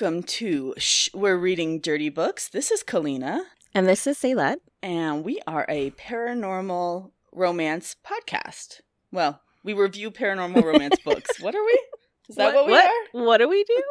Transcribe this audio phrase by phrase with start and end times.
[0.00, 2.48] welcome to Shh, We're Reading Dirty Books.
[2.48, 3.42] This is Kalina.
[3.74, 4.56] And this is Saylet.
[4.82, 8.80] And we are a paranormal romance podcast.
[9.12, 11.38] Well, we review paranormal romance books.
[11.42, 11.78] What are we?
[12.30, 12.84] Is that what, what we what?
[12.86, 13.24] are?
[13.26, 13.82] What do we do?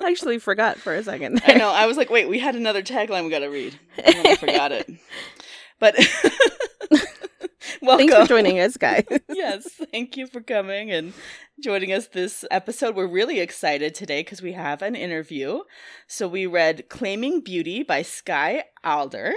[0.00, 1.40] I actually forgot for a second.
[1.46, 1.70] I know.
[1.70, 3.78] I was like, wait, we had another tagline we got to read.
[4.04, 4.90] I forgot it.
[5.78, 5.94] But
[7.82, 8.08] welcome.
[8.08, 9.04] Thanks for joining us, guys.
[9.28, 11.12] yes, thank you for coming and
[11.62, 12.96] joining us this episode.
[12.96, 15.60] We're really excited today because we have an interview.
[16.06, 19.34] So we read Claiming Beauty by Skye Alder.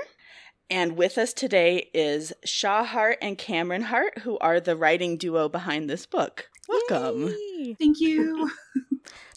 [0.69, 5.49] And with us today is Shaw Hart and Cameron Hart, who are the writing duo
[5.49, 6.47] behind this book.
[6.67, 7.33] Welcome.
[7.57, 7.75] Yay.
[7.79, 8.51] Thank you.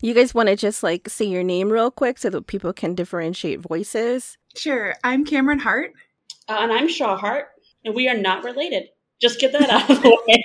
[0.02, 2.96] You guys want to just like say your name real quick so that people can
[2.96, 4.36] differentiate voices?
[4.56, 4.96] Sure.
[5.04, 5.92] I'm Cameron Hart.
[6.48, 7.50] Uh, and I'm Shaw Hart,
[7.84, 8.88] and we are not related.
[9.20, 10.44] Just get that out of the way.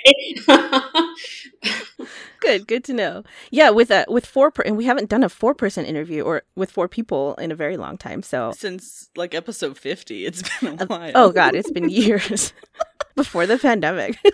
[2.40, 3.24] Good, good to know.
[3.50, 6.42] Yeah, with a with four per- and we haven't done a four person interview or
[6.54, 8.22] with four people in a very long time.
[8.22, 11.10] So Since like episode 50, it's been a while.
[11.16, 12.52] oh god, it's been years
[13.18, 14.16] before the pandemic.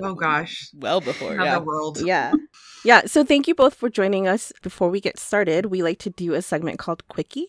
[0.00, 0.70] Oh gosh.
[0.76, 1.32] well before.
[1.32, 1.58] Another Yeah.
[1.58, 2.00] world.
[2.00, 2.32] yeah.
[2.84, 3.02] Yeah.
[3.06, 4.52] So thank you both for joining us.
[4.62, 7.46] Before we get started, we like to do a segment called Quickie.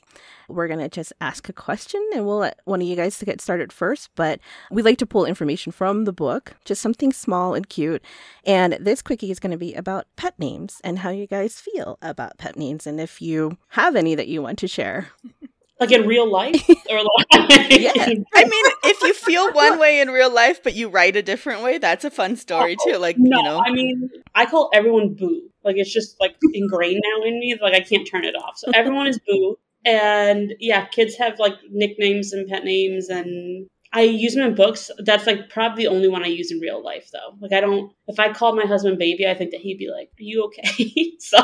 [0.47, 3.25] We're going to just ask a question and we'll let one of you guys to
[3.25, 4.09] get started first.
[4.15, 4.39] But
[4.71, 8.03] we like to pull information from the book, just something small and cute.
[8.45, 11.99] And this Quickie is going to be about pet names and how you guys feel
[12.01, 15.09] about pet names and if you have any that you want to share.
[15.79, 17.93] like in real life, or like Yeah.
[17.95, 21.63] I mean, if you feel one way in real life, but you write a different
[21.63, 22.97] way, that's a fun story oh, too.
[22.97, 25.49] Like, no, you know, I mean, I call everyone Boo.
[25.63, 27.57] Like it's just like ingrained now in me.
[27.61, 28.57] Like I can't turn it off.
[28.57, 34.01] So everyone is Boo, and yeah, kids have like nicknames and pet names, and I
[34.01, 34.89] use them in books.
[34.99, 37.35] That's like probably the only one I use in real life, though.
[37.41, 37.91] Like I don't.
[38.07, 41.13] If I called my husband Baby, I think that he'd be like, "Are you okay?"
[41.19, 41.37] so.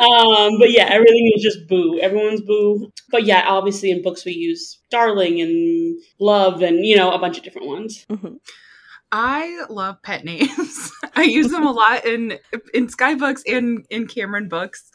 [0.00, 1.98] Um, but yeah, everything is just boo.
[2.00, 2.90] Everyone's boo.
[3.10, 7.36] But yeah, obviously in books we use darling and love and you know a bunch
[7.36, 8.06] of different ones.
[8.10, 8.36] Mhm.
[9.12, 10.92] I love pet names.
[11.16, 12.38] I use them a lot in
[12.72, 14.90] in Skye books and in Cameron books.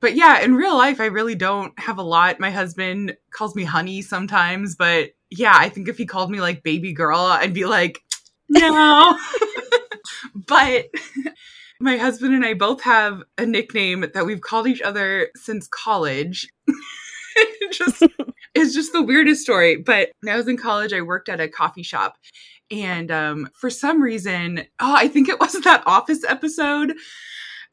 [0.00, 2.38] But yeah, in real life I really don't have a lot.
[2.38, 6.62] My husband calls me honey sometimes, but yeah, I think if he called me like
[6.62, 8.00] baby girl, I'd be like,
[8.48, 9.18] no.
[10.34, 10.86] but
[11.80, 16.48] my husband and I both have a nickname that we've called each other since college.
[17.36, 18.02] It just
[18.54, 19.76] it's just the weirdest story.
[19.76, 22.16] But when I was in college, I worked at a coffee shop.
[22.70, 26.94] And um, for some reason, oh, I think it was that Office episode.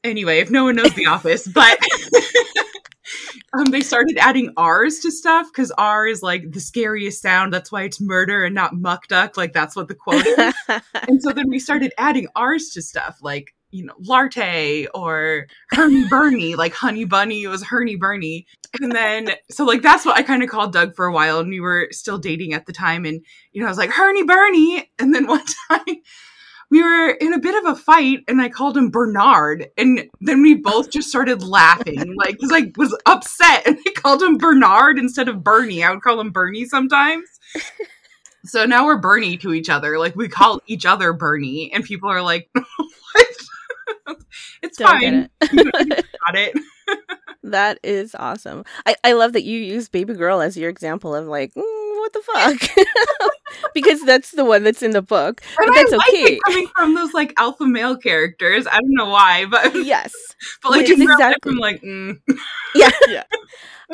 [0.03, 1.79] Anyway, if no one knows The Office, but
[3.53, 7.53] um, they started adding R's to stuff because R is like the scariest sound.
[7.53, 9.37] That's why it's murder and not muck duck.
[9.37, 10.53] Like that's what the quote is.
[11.07, 16.07] and so then we started adding R's to stuff like, you know, Larte or Hermy
[16.07, 18.45] Bernie, like Honey Bunny, was Herny Bernie.
[18.79, 21.39] And then, so like that's what I kind of called Doug for a while.
[21.39, 23.03] And we were still dating at the time.
[23.03, 24.91] And, you know, I was like, Herny Bernie.
[24.99, 25.95] And then one time
[26.69, 29.67] we were in a bit of a fight and I called him Bernard.
[29.75, 34.21] And then we both just started laughing, like, because I was upset and I called
[34.21, 35.83] him Bernard instead of Bernie.
[35.83, 37.27] I would call him Bernie sometimes.
[38.45, 39.97] So now we're Bernie to each other.
[39.97, 42.49] Like we call each other Bernie, and people are like?
[44.61, 45.29] it's Don't fine.
[45.51, 46.55] You got it.
[47.43, 48.63] That is awesome.
[48.85, 51.61] I, I love that you use Baby Girl as your example of like, mm,
[51.99, 52.87] what the fuck?
[53.73, 55.41] Because that's the one that's in the book.
[55.57, 56.33] But And that's I like okay.
[56.35, 58.67] it coming from those like alpha male characters.
[58.67, 60.13] I don't know why, but Yes.
[60.61, 62.19] but like Which in is real life, exactly- I'm like, mm.
[62.75, 62.89] Yeah.
[63.07, 63.23] Yeah.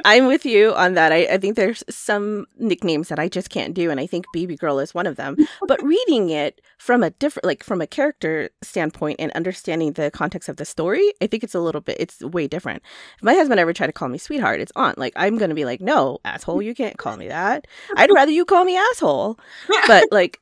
[0.05, 1.11] I'm with you on that.
[1.11, 4.55] I, I think there's some nicknames that I just can't do, and I think Baby
[4.55, 5.35] Girl is one of them.
[5.67, 10.47] But reading it from a different, like from a character standpoint and understanding the context
[10.47, 12.81] of the story, I think it's a little bit, it's way different.
[13.17, 14.93] If my husband ever tried to call me sweetheart, it's on.
[14.95, 17.67] Like, I'm going to be like, no, asshole, you can't call me that.
[17.97, 19.37] I'd rather you call me asshole.
[19.87, 20.39] But like,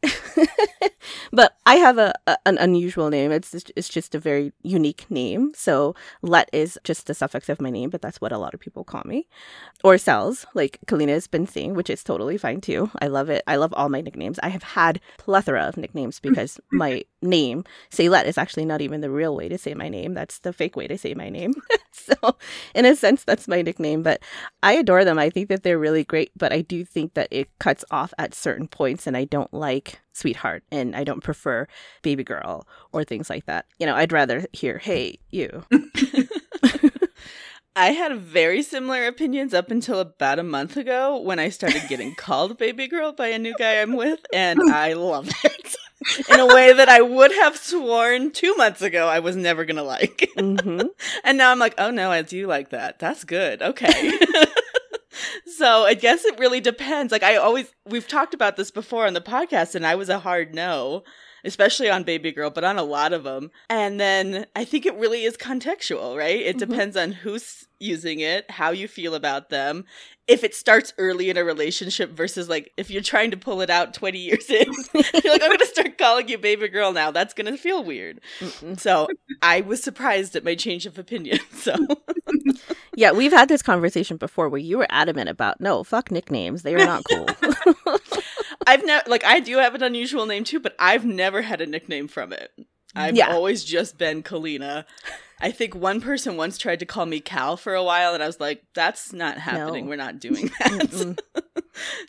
[1.31, 3.31] but I have a, a an unusual name.
[3.31, 5.51] It's just, it's just a very unique name.
[5.55, 8.59] So Let is just the suffix of my name, but that's what a lot of
[8.59, 9.27] people call me.
[9.83, 12.89] Or cells, like Kalina has been saying, which is totally fine too.
[13.01, 13.43] I love it.
[13.47, 14.39] I love all my nicknames.
[14.43, 16.29] I have had plethora of nicknames mm.
[16.29, 20.13] because my name, Saylet, is actually not even the real way to say my name.
[20.13, 21.53] That's the fake way to say my name.
[21.91, 22.37] so,
[22.73, 24.03] in a sense, that's my nickname.
[24.03, 24.21] But
[24.63, 25.19] I adore them.
[25.19, 28.33] I think that they're really great, but I do think that it cuts off at
[28.33, 31.67] certain points, and I don't like sweetheart, and I don't prefer
[32.01, 33.65] baby girl or things like that.
[33.77, 35.65] You know, I'd rather hear, hey, you.
[37.75, 42.15] I had very similar opinions up until about a month ago when I started getting
[42.17, 45.75] called baby girl by a new guy I'm with, and I love it.
[46.29, 49.83] in a way that I would have sworn two months ago I was never gonna
[49.83, 50.27] like.
[50.37, 50.81] hmm
[51.23, 52.97] and now I'm like, oh no, I do like that.
[52.97, 53.61] That's good.
[53.61, 54.11] Okay.
[55.57, 57.11] So I guess it really depends.
[57.11, 60.19] Like I always, we've talked about this before on the podcast, and I was a
[60.19, 61.03] hard no,
[61.43, 63.51] especially on Baby Girl, but on a lot of them.
[63.69, 66.39] And then I think it really is contextual, right?
[66.39, 66.59] It Mhm.
[66.59, 69.85] depends on who's using it, how you feel about them.
[70.27, 73.69] If it starts early in a relationship versus like if you're trying to pull it
[73.69, 77.11] out 20 years in, you're like, I'm going to start calling you baby girl now.
[77.11, 78.19] That's going to feel weird.
[78.39, 78.77] Mm-mm.
[78.79, 79.07] So
[79.41, 81.39] I was surprised at my change of opinion.
[81.53, 81.75] So
[82.97, 86.63] Yeah, we've had this conversation before where you were adamant about no, fuck nicknames.
[86.63, 87.27] They are not cool.
[88.67, 91.67] I've never, like, I do have an unusual name too, but I've never had a
[91.67, 92.51] nickname from it.
[92.95, 93.31] I've Yeah.
[93.31, 94.85] always just been Kalina.
[95.39, 98.25] I think one person once tried to call me Cal for a while, and I
[98.25, 99.85] was like, that's not happening.
[99.85, 99.89] No.
[99.91, 101.17] We're not doing that.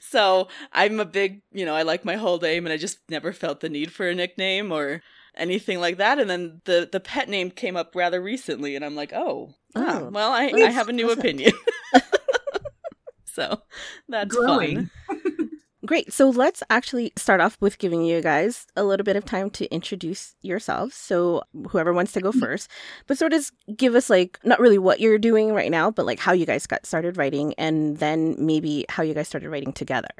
[0.00, 3.34] So I'm a big, you know, I like my whole name, and I just never
[3.34, 5.02] felt the need for a nickname or
[5.38, 6.18] anything like that.
[6.18, 10.00] And then the the pet name came up rather recently, and I'm like, oh, ah,
[10.02, 10.08] Oh.
[10.10, 11.52] well, I, I have a new opinion.
[13.24, 13.62] so
[14.08, 14.90] that's Growing.
[15.06, 15.50] fun.
[15.86, 16.12] Great.
[16.12, 19.66] So let's actually start off with giving you guys a little bit of time to
[19.72, 20.94] introduce yourselves.
[20.94, 22.68] So whoever wants to go first,
[23.06, 26.18] but sort of give us like not really what you're doing right now, but like
[26.18, 30.10] how you guys got started writing and then maybe how you guys started writing together.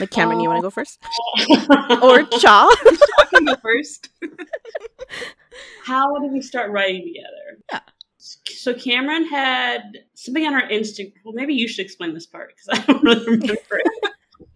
[0.00, 1.00] Like Cameron, you want to go first?
[2.02, 2.68] Or Shaw?
[3.18, 4.08] I can go first.
[5.84, 7.62] how did we start writing together?
[7.72, 7.80] Yeah.
[8.18, 9.82] So Cameron had
[10.14, 11.12] something on her Instagram.
[11.24, 13.80] Well, maybe you should explain this part because I don't really remember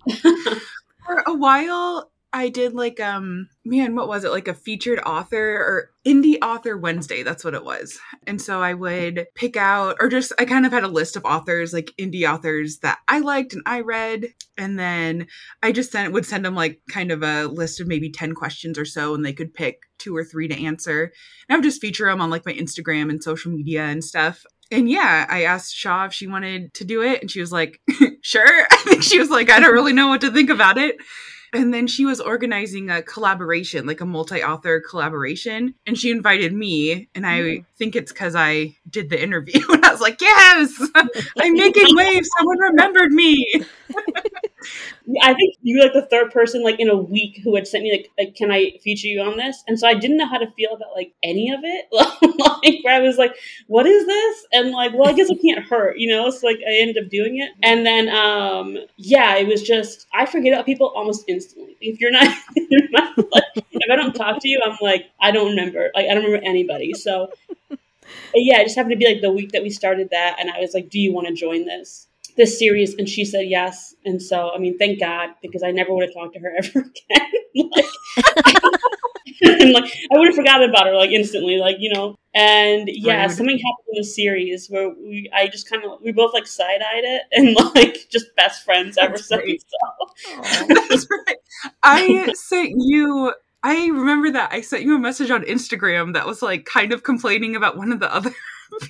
[0.06, 0.62] it.
[1.06, 4.30] For a while, I did like um man, what was it?
[4.30, 7.98] Like a featured author or indie author Wednesday, that's what it was.
[8.26, 11.24] And so I would pick out or just I kind of had a list of
[11.24, 14.26] authors, like indie authors that I liked and I read,
[14.56, 15.26] and then
[15.62, 18.78] I just sent would send them like kind of a list of maybe 10 questions
[18.78, 21.12] or so and they could pick two or three to answer.
[21.48, 24.44] And I would just feature them on like my Instagram and social media and stuff.
[24.72, 27.78] And yeah, I asked Shaw if she wanted to do it, and she was like,
[28.22, 28.66] sure.
[28.70, 30.96] I think she was like, I don't really know what to think about it.
[31.54, 35.74] And then she was organizing a collaboration, like a multi author collaboration.
[35.86, 37.08] And she invited me.
[37.14, 37.64] And I Mm.
[37.76, 39.60] think it's because I did the interview.
[39.70, 42.28] And I was like, yes, I'm making waves.
[42.38, 43.64] Someone remembered me.
[45.22, 47.84] I think you were like the third person like in a week who had sent
[47.84, 49.62] me like, like can I feature you on this?
[49.66, 51.86] And so I didn't know how to feel about like any of it.
[52.62, 53.34] like where I was like,
[53.66, 54.46] what is this?
[54.52, 56.30] And like, well, I guess it can't hurt, you know?
[56.30, 57.50] So like I ended up doing it.
[57.62, 61.76] And then um yeah, it was just I forget about people almost instantly.
[61.80, 65.30] If you're not, you're not like, if I don't talk to you, I'm like, I
[65.30, 65.90] don't remember.
[65.94, 66.92] Like I don't remember anybody.
[66.94, 67.30] So
[68.34, 70.60] yeah, it just happened to be like the week that we started that and I
[70.60, 72.08] was like, Do you want to join this?
[72.36, 75.92] This series and she said yes and so i mean thank god because i never
[75.94, 77.84] would have talked to her ever again like,
[79.42, 83.26] and like i would have forgotten about her like instantly like you know and yeah
[83.26, 87.04] something happened in the series where we i just kind of we both like side-eyed
[87.04, 91.36] it and like just best friends ever That's since so That's right.
[91.82, 93.32] I sent you.
[93.62, 97.02] I remember that I sent you a message on Instagram that was like kind of
[97.02, 98.34] complaining about one of the other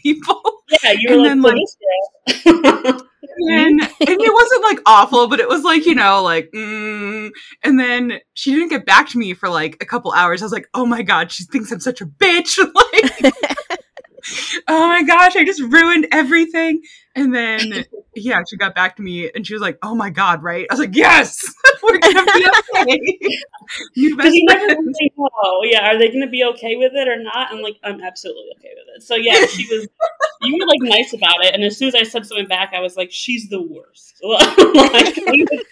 [0.03, 0.41] people.
[0.83, 1.77] yeah you were And like, then, "Well, this
[2.45, 7.31] girl." And, and it wasn't like awful, but it was like, you know, like, mm.
[7.63, 10.43] and then she didn't get back to me for like a couple hours.
[10.43, 12.59] I was like, oh my God, she thinks I'm such a bitch.
[12.93, 13.35] Like,
[14.69, 16.83] oh my gosh, I just ruined everything.
[17.15, 20.43] And then, yeah, she got back to me and she was like, oh my God,
[20.43, 20.67] right?
[20.71, 21.43] I was like, yes,
[21.83, 22.47] we're going to be
[22.81, 23.01] okay.
[23.97, 25.61] New best you never really know.
[25.65, 27.53] Yeah, are they going to be okay with it or not?
[27.53, 29.03] I'm like, I'm absolutely okay with it.
[29.03, 29.87] So yeah, she was.
[30.43, 32.81] you were like nice about it, and as soon as I said something back, I
[32.81, 34.19] was like, she's the worst.
[34.23, 35.17] like,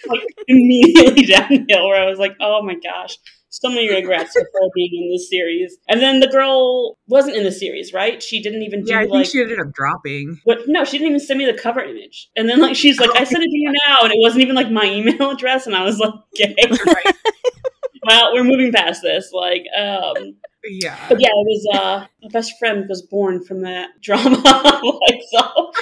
[0.07, 3.17] like immediately downhill, where I was like, oh my gosh.
[3.53, 7.43] So many regrets for her being in this series, and then the girl wasn't in
[7.45, 8.23] the series, right?
[8.23, 10.41] She didn't even do Yeah, I think like she ended up dropping.
[10.45, 10.69] what?
[10.69, 12.31] No, she didn't even send me the cover image.
[12.37, 14.55] And then like she's like, I sent it to you now, and it wasn't even
[14.55, 17.15] like my email address, and I was like, okay, Right.
[18.05, 19.31] well, we're moving past this.
[19.33, 21.07] Like, um, Yeah.
[21.09, 24.37] but yeah, it was uh, my best friend was born from that drama.
[25.09, 25.73] like, so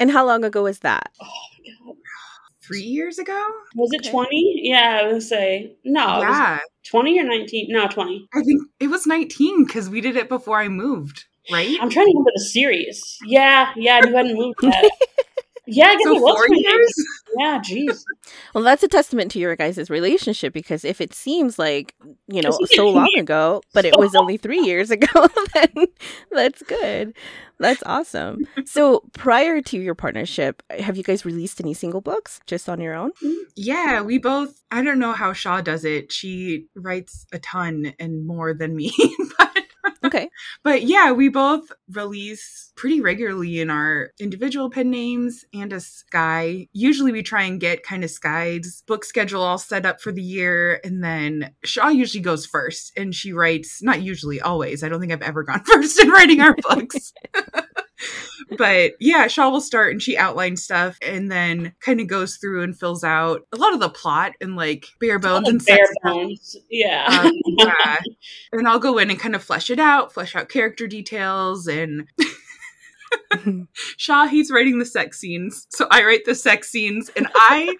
[0.00, 1.12] and how long ago was that?
[2.68, 3.44] Three years ago?
[3.74, 4.10] was it Okay.
[4.10, 4.60] twenty?
[4.62, 6.20] Yeah, I would say no.
[6.20, 6.58] yeah.
[6.88, 7.66] twenty or nineteen?
[7.70, 8.28] No, twenty.
[8.34, 11.76] I think it was 19 because we did it before I moved, right?
[11.80, 13.18] I'm trying to remember the series.
[13.24, 14.84] Yeah, yeah, you hadn't moved yet.
[15.70, 16.94] Yeah, I guess So it was four 20 years?
[17.38, 18.02] Yeah, jeez.
[18.54, 21.94] Well, that's a testament to your guys' relationship because if it seems like,
[22.26, 25.06] you know, so long ago, but it was only three years ago,
[25.54, 25.86] then
[26.30, 27.14] that's good.
[27.58, 28.46] That's awesome.
[28.64, 32.94] So prior to your partnership, have you guys released any single books just on your
[32.94, 33.10] own?
[33.22, 34.62] Mm, yeah, we both.
[34.70, 36.12] I don't know how Shaw does it.
[36.12, 38.92] She writes a ton and more than me,
[39.38, 39.64] but
[40.04, 40.28] Okay.
[40.64, 46.68] but yeah, we both release pretty regularly in our individual pen names and a Skye.
[46.72, 50.22] Usually we try and get kind of Skye's book schedule all set up for the
[50.22, 50.80] year.
[50.84, 54.82] And then Shaw usually goes first and she writes, not usually, always.
[54.82, 57.12] I don't think I've ever gone first in writing our books.
[58.56, 62.62] but yeah, Shaw will start and she outlines stuff and then kind of goes through
[62.62, 65.94] and fills out a lot of the plot and like bare bones and bare sex
[66.02, 66.56] bones.
[66.70, 67.06] Yeah.
[67.24, 67.98] Um, yeah.
[68.52, 72.06] And I'll go in and kind of flesh it out, flesh out character details, and
[73.96, 77.76] Shaw he's writing the sex scenes, so I write the sex scenes, and I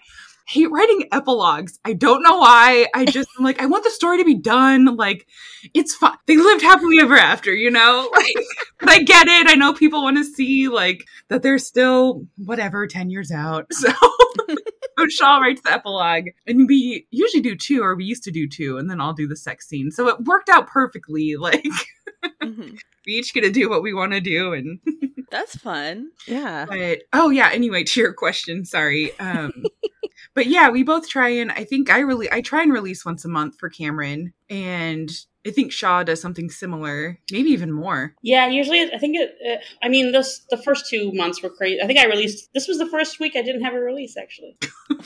[0.49, 1.79] hate writing epilogues.
[1.85, 2.87] I don't know why.
[2.93, 4.95] I just I'm like I want the story to be done.
[4.97, 5.27] Like
[5.73, 6.17] it's fine.
[6.25, 8.09] They lived happily ever after, you know.
[8.19, 8.35] Like,
[8.79, 9.47] but I get it.
[9.47, 13.67] I know people want to see like that they're still whatever ten years out.
[13.73, 13.91] So.
[15.09, 18.77] Shaw writes the epilogue, and we usually do two, or we used to do two,
[18.77, 19.91] and then I'll do the sex scene.
[19.91, 21.37] So it worked out perfectly.
[21.37, 21.65] Like
[22.43, 22.77] Mhm.
[23.09, 24.79] We each get to do what we want to do, and
[25.31, 26.11] That's fun.
[26.27, 26.65] Yeah.
[26.67, 27.49] but oh yeah.
[27.51, 29.17] Anyway, to your question, sorry.
[29.19, 29.51] Um,
[30.35, 33.25] but yeah, we both try and I think I really I try and release once
[33.25, 35.09] a month for Cameron, and
[35.49, 38.13] I think Shaw does something similar, maybe even more.
[38.21, 39.61] Yeah, usually I think it, it.
[39.81, 41.81] I mean, this the first two months were crazy.
[41.81, 42.49] I think I released.
[42.53, 44.57] This was the first week I didn't have a release actually.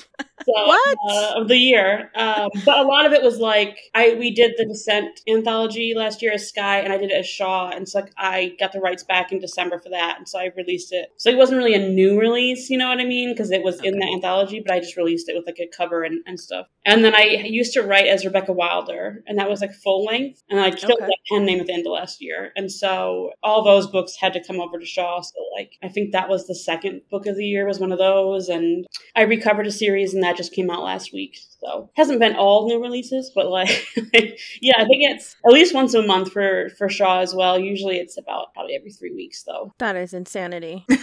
[0.45, 0.97] So, What?
[1.09, 2.12] uh, of the year?
[2.15, 6.21] Um, but a lot of it was like I we did the Descent anthology last
[6.21, 8.81] year as Skye, and I did it as Shaw, and so like I got the
[8.81, 11.09] rights back in December for that, and so I released it.
[11.17, 13.31] So it wasn't really a new release, you know what I mean?
[13.31, 16.03] Because it was in the anthology, but I just released it with like a cover
[16.03, 16.67] and, and stuff.
[16.85, 20.43] And then I used to write as Rebecca Wilder, and that was like full length,
[20.49, 21.05] and I killed Okay.
[21.05, 24.33] that pen name at the end of last year, and so all those books had
[24.33, 25.21] to come over to Shaw.
[25.21, 27.99] So like I think that was the second book of the year was one of
[27.99, 28.85] those, and
[29.15, 31.37] I recovered a series, and that just came out last week.
[31.61, 33.69] So hasn't been all new releases, but like
[34.61, 37.57] yeah, I think it's at least once a month for for Shaw as well.
[37.57, 39.73] Usually it's about probably every three weeks though.
[39.79, 40.85] That is insanity.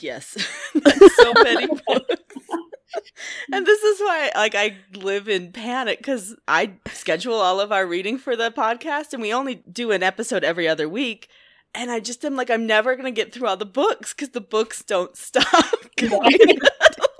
[0.00, 0.36] Yes.
[0.74, 2.16] That's so many books.
[3.52, 7.86] And this is why like I live in panic cuz I schedule all of our
[7.86, 11.28] reading for the podcast and we only do an episode every other week
[11.74, 14.30] and I just am like I'm never going to get through all the books cuz
[14.30, 15.46] the books don't stop.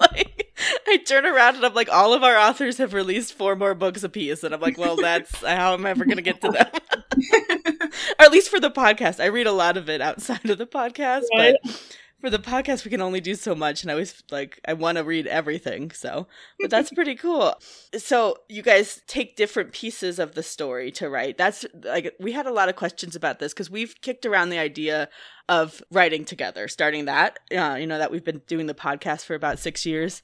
[0.00, 0.52] like
[0.86, 4.02] I turn around and I'm like all of our authors have released four more books
[4.04, 6.66] apiece and I'm like well that's how I'm ever going to get to them?
[8.18, 9.20] or at least for the podcast.
[9.20, 11.54] I read a lot of it outside of the podcast, Right.
[11.62, 14.72] but for the podcast we can only do so much and i always like i
[14.72, 16.26] want to read everything so
[16.60, 17.54] but that's pretty cool.
[17.96, 21.36] So you guys take different pieces of the story to write.
[21.36, 24.58] That's like we had a lot of questions about this because we've kicked around the
[24.58, 25.08] idea
[25.48, 29.34] of writing together starting that uh, you know that we've been doing the podcast for
[29.34, 30.22] about six years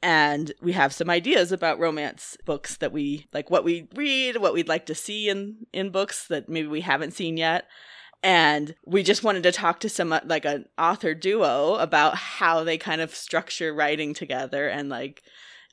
[0.00, 4.54] and we have some ideas about romance books that we like what we read what
[4.54, 7.66] we'd like to see in in books that maybe we haven't seen yet
[8.24, 12.64] and we just wanted to talk to some uh, like an author duo about how
[12.64, 15.22] they kind of structure writing together and like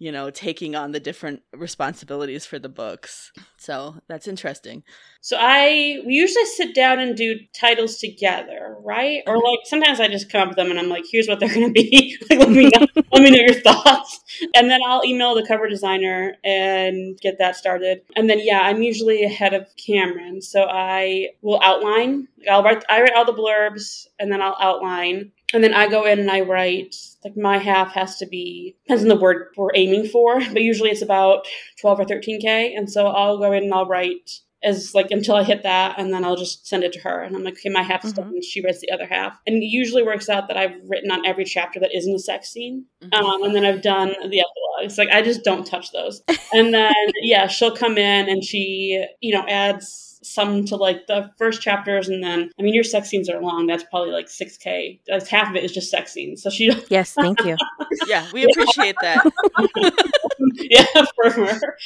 [0.01, 4.83] you know taking on the different responsibilities for the books so that's interesting
[5.23, 9.21] So I we usually sit down and do titles together, right?
[9.27, 9.45] Or mm-hmm.
[9.45, 11.69] like sometimes I just come up with them and I'm like, here's what they're gonna
[11.69, 12.17] be.
[12.29, 14.19] like let me know let me know your thoughts.
[14.55, 18.01] And then I'll email the cover designer and get that started.
[18.15, 20.41] And then yeah, I'm usually ahead of Cameron.
[20.41, 22.27] So I will outline.
[22.49, 25.31] I'll write I write all the blurbs and then I'll outline.
[25.53, 29.03] And then I go in and I write like my half has to be depends
[29.03, 31.45] on the word we're aiming for, but usually it's about
[31.79, 32.73] twelve or thirteen K.
[32.73, 36.13] And so I'll go in and I'll write as like until I hit that, and
[36.13, 38.27] then I'll just send it to her, and I'm like, okay, my half is done,
[38.27, 39.39] and she writes the other half.
[39.47, 42.49] And it usually works out that I've written on every chapter that isn't a sex
[42.49, 44.83] scene, um, and then I've done the epilogue.
[44.83, 46.21] It's like I just don't touch those.
[46.53, 51.31] And then yeah, she'll come in and she you know adds some to like the
[51.37, 53.67] first chapters, and then I mean your sex scenes are long.
[53.67, 54.99] That's probably like six k.
[55.07, 56.41] That's half of it is just sex scenes.
[56.43, 57.57] So she Yes, thank you.
[58.07, 59.31] yeah we appreciate that
[60.55, 61.77] yeah, for her.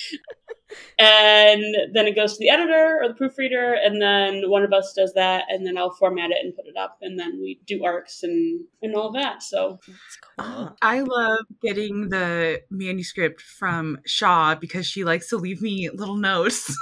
[1.00, 1.64] And
[1.94, 5.14] then it goes to the editor or the proofreader, and then one of us does
[5.14, 8.24] that, and then I'll format it and put it up, and then we do arcs
[8.24, 9.44] and and all that.
[9.44, 10.46] So That's cool.
[10.46, 16.18] Oh, I love getting the manuscript from Shaw because she likes to leave me little
[16.18, 16.76] notes.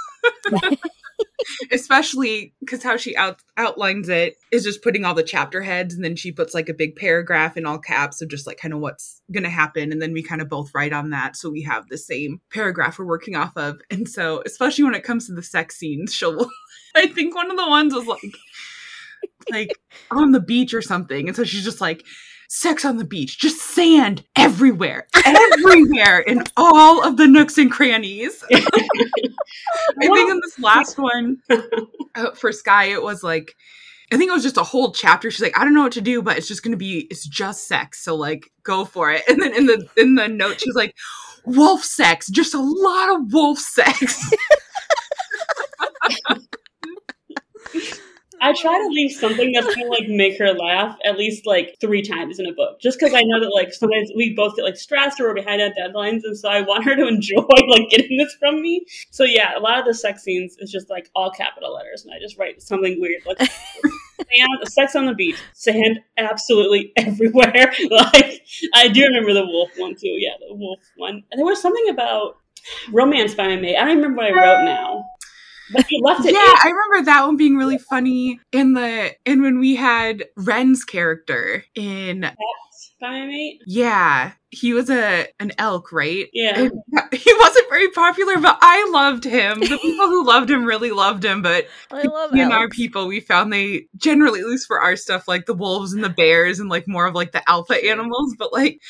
[1.70, 6.04] Especially because how she out- outlines it is just putting all the chapter heads and
[6.04, 8.80] then she puts like a big paragraph in all caps of just like kind of
[8.80, 11.62] what's going to happen and then we kind of both write on that so we
[11.62, 13.80] have the same paragraph we're working off of.
[13.90, 16.48] And so especially when it comes to the sex scenes she'll
[16.96, 18.20] i think one of the ones was like
[19.50, 19.78] like
[20.10, 22.04] on the beach or something and so she's just like
[22.48, 28.44] sex on the beach, just sand everywhere, everywhere in all of the nooks and crannies.
[28.52, 28.60] I
[30.00, 31.38] think in this last one
[32.14, 33.54] uh, for Skye, it was like,
[34.12, 35.30] I think it was just a whole chapter.
[35.30, 37.66] She's like, I don't know what to do, but it's just gonna be, it's just
[37.66, 38.02] sex.
[38.04, 39.22] So like, go for it.
[39.28, 40.94] And then in the in the note, she's like,
[41.44, 44.30] wolf sex, just a lot of wolf sex.
[48.44, 52.02] I try to leave something that's gonna like make her laugh at least like three
[52.02, 54.76] times in a book, just because I know that like sometimes we both get like
[54.76, 58.18] stressed or we're behind on deadlines, and so I want her to enjoy like getting
[58.18, 58.84] this from me.
[59.10, 62.12] So yeah, a lot of the sex scenes is just like all capital letters, and
[62.12, 63.38] I just write something weird like
[64.18, 67.72] sand, sex on the beach, sand absolutely everywhere.
[67.90, 68.42] like
[68.74, 70.08] I do remember the wolf one too.
[70.18, 71.22] Yeah, the wolf one.
[71.32, 72.36] And there was something about
[72.92, 73.76] romance by me.
[73.76, 75.04] I don't remember what I wrote now.
[75.72, 76.34] But you left it.
[76.34, 76.56] Yeah, in.
[76.62, 81.64] I remember that one being really funny in the and when we had Ren's character
[81.74, 83.60] in That's by my mate.
[83.66, 86.28] yeah, he was a an elk, right?
[86.32, 86.58] Yeah.
[86.58, 86.72] And
[87.12, 89.60] he wasn't very popular, but I loved him.
[89.60, 93.06] The people who loved him really loved him, but I love me and our people,
[93.06, 96.60] we found they generally, at least for our stuff, like the wolves and the bears
[96.60, 98.80] and like more of like the alpha animals, but like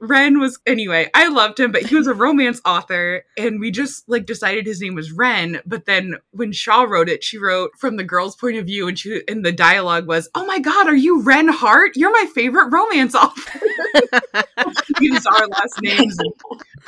[0.00, 4.08] Ren was anyway, I loved him, but he was a romance author and we just
[4.08, 7.96] like decided his name was Ren, but then when Shaw wrote it, she wrote from
[7.96, 10.94] the girl's point of view and she and the dialogue was, "Oh my god, are
[10.96, 11.96] you Ren Hart?
[11.96, 13.60] You're my favorite romance author."
[15.00, 16.16] Used our last names.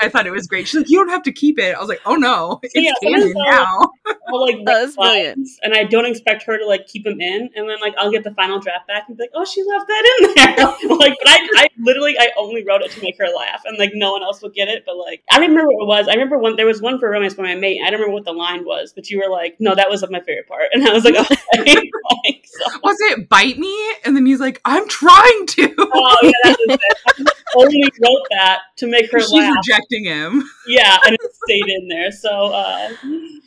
[0.01, 0.69] I thought it was great.
[0.69, 2.93] She's like, "You don't have to keep it." I was like, "Oh no, it's Yeah,
[3.03, 3.91] canon sometimes now."
[4.29, 5.39] I'll like oh, That write was brilliant.
[5.39, 8.11] lines, and I don't expect her to like keep them in, and then like I'll
[8.11, 11.19] get the final draft back and be like, "Oh, she left that in there." like,
[11.23, 14.13] but I, I literally, I only wrote it to make her laugh, and like no
[14.13, 14.85] one else would get it.
[14.87, 16.09] But like, I don't remember what it was.
[16.09, 16.57] I remember one.
[16.57, 17.81] There was one for romance by my mate.
[17.85, 20.21] I don't remember what the line was, but you were like, "No, that was my
[20.21, 21.75] favorite part," and I was like, "Okay."
[22.25, 23.75] like, so, Was it bite me?
[24.05, 26.33] And then he's like, "I'm trying to." oh
[26.69, 26.77] yeah,
[27.55, 27.77] that was it.
[27.77, 29.29] I only wrote that to make her laugh.
[29.29, 29.55] She's laugh.
[29.57, 30.43] rejecting him.
[30.67, 32.11] Yeah, and it stayed in there.
[32.13, 32.91] So uh,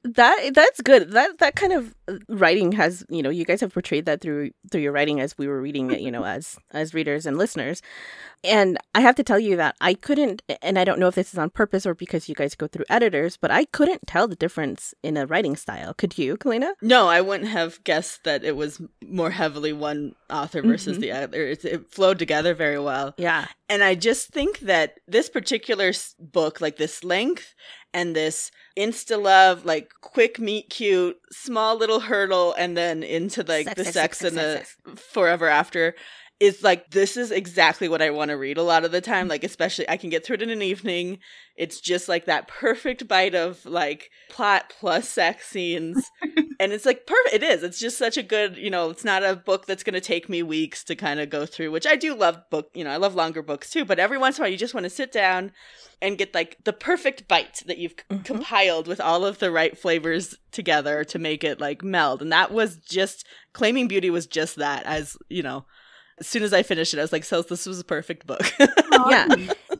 [0.03, 1.95] that that's good that that kind of
[2.27, 5.47] writing has you know you guys have portrayed that through through your writing as we
[5.47, 7.81] were reading it you know as as readers and listeners
[8.43, 11.31] and i have to tell you that i couldn't and i don't know if this
[11.31, 14.35] is on purpose or because you guys go through editors but i couldn't tell the
[14.35, 18.57] difference in a writing style could you kalina No, I wouldn't have guessed that it
[18.57, 21.01] was more heavily one author versus Mhm.
[21.01, 21.47] the other.
[21.47, 23.13] It, it flowed together very well.
[23.17, 27.53] yeah And I just think that this particular book, like this length
[27.93, 33.65] and this insta love, like quick meet cute, small little hurdle, and then into like
[33.67, 34.35] Sex, the sex, sex, sex,
[34.85, 35.95] and the forever after
[36.39, 39.27] is like this is exactly what I want to read a lot of the time.
[39.27, 41.19] Like especially I can get through it in an evening.
[41.55, 46.03] It's just like that perfect bite of like plot plus sex scenes.
[46.59, 47.63] and it's like perfect it is.
[47.63, 50.43] It's just such a good, you know, it's not a book that's gonna take me
[50.43, 53.15] weeks to kind of go through, which I do love book, you know, I love
[53.15, 55.51] longer books too, but every once in a while you just want to sit down
[56.01, 58.25] and get like the perfect bite that you've c- Mhm.
[58.25, 62.21] compiled with all of the right flavors together to make it like meld.
[62.21, 65.65] And that was just claiming beauty was just that as, you know,
[66.19, 68.43] as soon as I finished it, I was like, so this was a perfect book.
[69.09, 69.27] Yeah.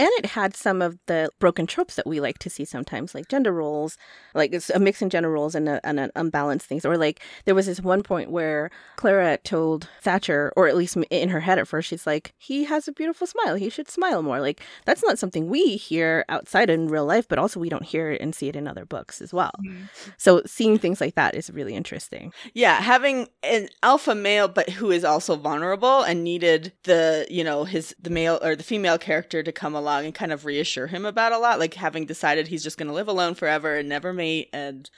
[0.00, 3.28] and it had some of the broken tropes that we like to see sometimes like
[3.28, 3.98] gender roles
[4.34, 6.86] like it's a mix in gender roles and, a, and an unbalanced things.
[6.86, 11.28] Or like there was this one point where clara told thatcher or at least in
[11.28, 13.56] her head at first she's like he has a beautiful smile.
[13.56, 14.40] He should smile more.
[14.40, 18.10] Like that's not something we hear outside in real life but also we don't hear
[18.10, 19.52] it and see it in other books as well.
[19.62, 19.84] Mm-hmm.
[20.16, 22.32] So seeing things like that is really interesting.
[22.54, 27.64] Yeah, having an alpha male, but who is also vulnerable and needed the, you know,
[27.64, 31.04] his, the male or the female character to come along and kind of reassure him
[31.04, 34.12] about a lot, like having decided he's just going to live alone forever and never
[34.12, 34.90] mate and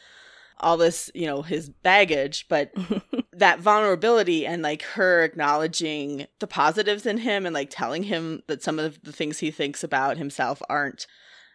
[0.61, 2.73] all this, you know, his baggage, but
[3.33, 8.63] that vulnerability and like her acknowledging the positives in him and like telling him that
[8.63, 11.07] some of the things he thinks about himself aren't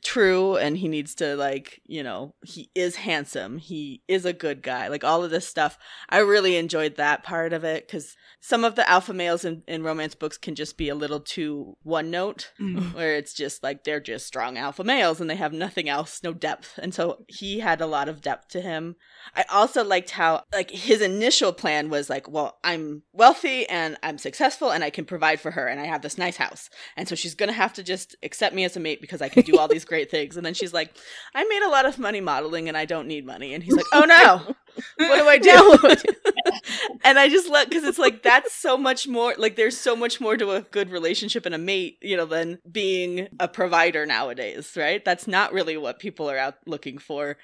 [0.04, 3.58] true and he needs to like you know he is handsome.
[3.58, 4.88] He is a good guy.
[4.88, 5.78] Like all of this stuff.
[6.10, 9.84] I really enjoyed that part of it because some of the alpha males in, in
[9.84, 12.94] romance books can just be a little too one note Mm.
[12.96, 16.34] where it's just like they're just strong alpha males and they have nothing else no
[16.34, 16.78] depth.
[16.82, 18.96] And so he had a lot of depth to him.
[19.36, 24.18] I also liked how like his initial plan was like well i'm wealthy and i'm
[24.18, 26.70] successful and i can provide for her and i have this nice house.
[26.96, 29.44] And so she's gonna have to just accept me as a mate because i can
[29.44, 30.38] do all these great things.
[30.38, 30.95] And then she's like,
[31.34, 33.54] I made a lot of money modeling and I don't need money.
[33.54, 34.56] And he's like, Oh no,
[34.97, 35.97] what do I do?
[37.04, 40.19] and I just let because it's like that's so much more like there's so much
[40.19, 44.73] more to a good relationship and a mate, you know, than being a provider nowadays,
[44.76, 45.04] right?
[45.04, 47.38] That's not really what people are out looking for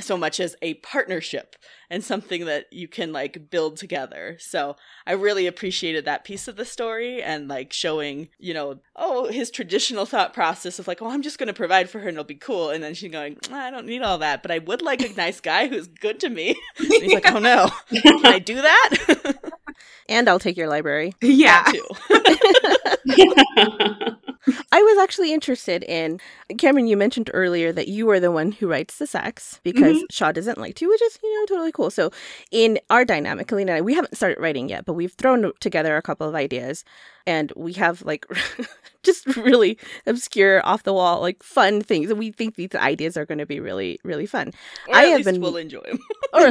[0.00, 1.56] so much as a partnership
[1.90, 4.36] and something that you can like build together.
[4.38, 9.26] So I really appreciated that piece of the story and like showing, you know, oh,
[9.26, 12.16] his traditional thought process of like, oh, I'm just going to provide for her and
[12.16, 12.70] it'll be cool.
[12.70, 15.12] And then she's going, ah, I don't need all that, but I would like a
[15.14, 16.56] nice guy who's good to me.
[16.78, 19.34] And he's like, oh no, can I do that?
[20.08, 21.14] and I'll take your library.
[21.20, 21.64] Yeah.
[22.08, 24.16] That too.
[24.72, 26.20] I was actually interested in
[26.56, 26.86] Cameron.
[26.86, 30.04] You mentioned earlier that you are the one who writes the sex because Mhm.
[30.10, 31.90] Shaw doesn't like to, which is you know totally cool.
[31.90, 32.10] So
[32.50, 35.96] in our dynamic, Alina and I, we haven't started writing yet, but we've thrown together
[35.96, 36.84] a couple of ideas,
[37.26, 38.26] and we have like
[39.08, 43.24] just really obscure, off the wall, like fun things, and we think these ideas are
[43.24, 44.52] going to be really, really fun.
[44.88, 45.98] Or I at have least been- we'll enjoy him.
[46.32, 46.48] or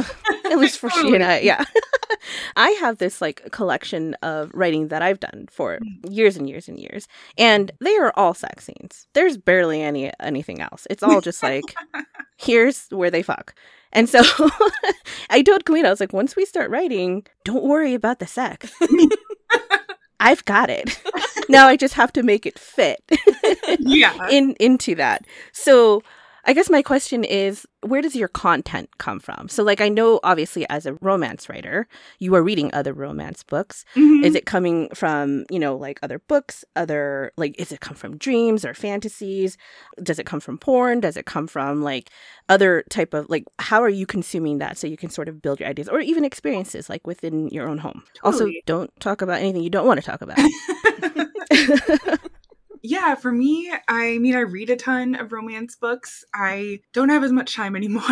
[0.50, 1.64] at least for she and I, yeah.
[2.56, 6.14] I have this like collection of writing that I've done for mm.
[6.14, 9.06] years and years and years, and they are all sex scenes.
[9.14, 10.86] There's barely any anything else.
[10.90, 11.74] It's all just like,
[12.36, 13.54] here's where they fuck.
[13.92, 14.20] And so
[15.30, 18.70] I told Kalina, I was like, once we start writing, don't worry about the sex.
[20.20, 21.00] I've got it.
[21.48, 23.02] now I just have to make it fit
[23.78, 24.28] yeah.
[24.30, 25.24] in into that.
[25.52, 26.02] So
[26.44, 29.48] I guess my question is where does your content come from?
[29.48, 31.86] So like I know obviously as a romance writer,
[32.18, 33.84] you are reading other romance books.
[33.94, 34.24] Mhm.
[34.24, 38.16] Is it coming from, you know, like other books, other like is it come from
[38.16, 39.56] dreams or fantasies?
[40.02, 41.00] Does it come from porn?
[41.00, 42.10] Does it come from like
[42.48, 45.60] other type of like how are you consuming that so you can sort of build
[45.60, 48.02] your ideas or even experiences like within your own home?
[48.22, 50.38] Also, don't talk about anything you don't want to talk about.
[52.82, 56.24] yeah, for me, I mean, I read a ton of romance books.
[56.34, 58.02] I don't have as much time anymore,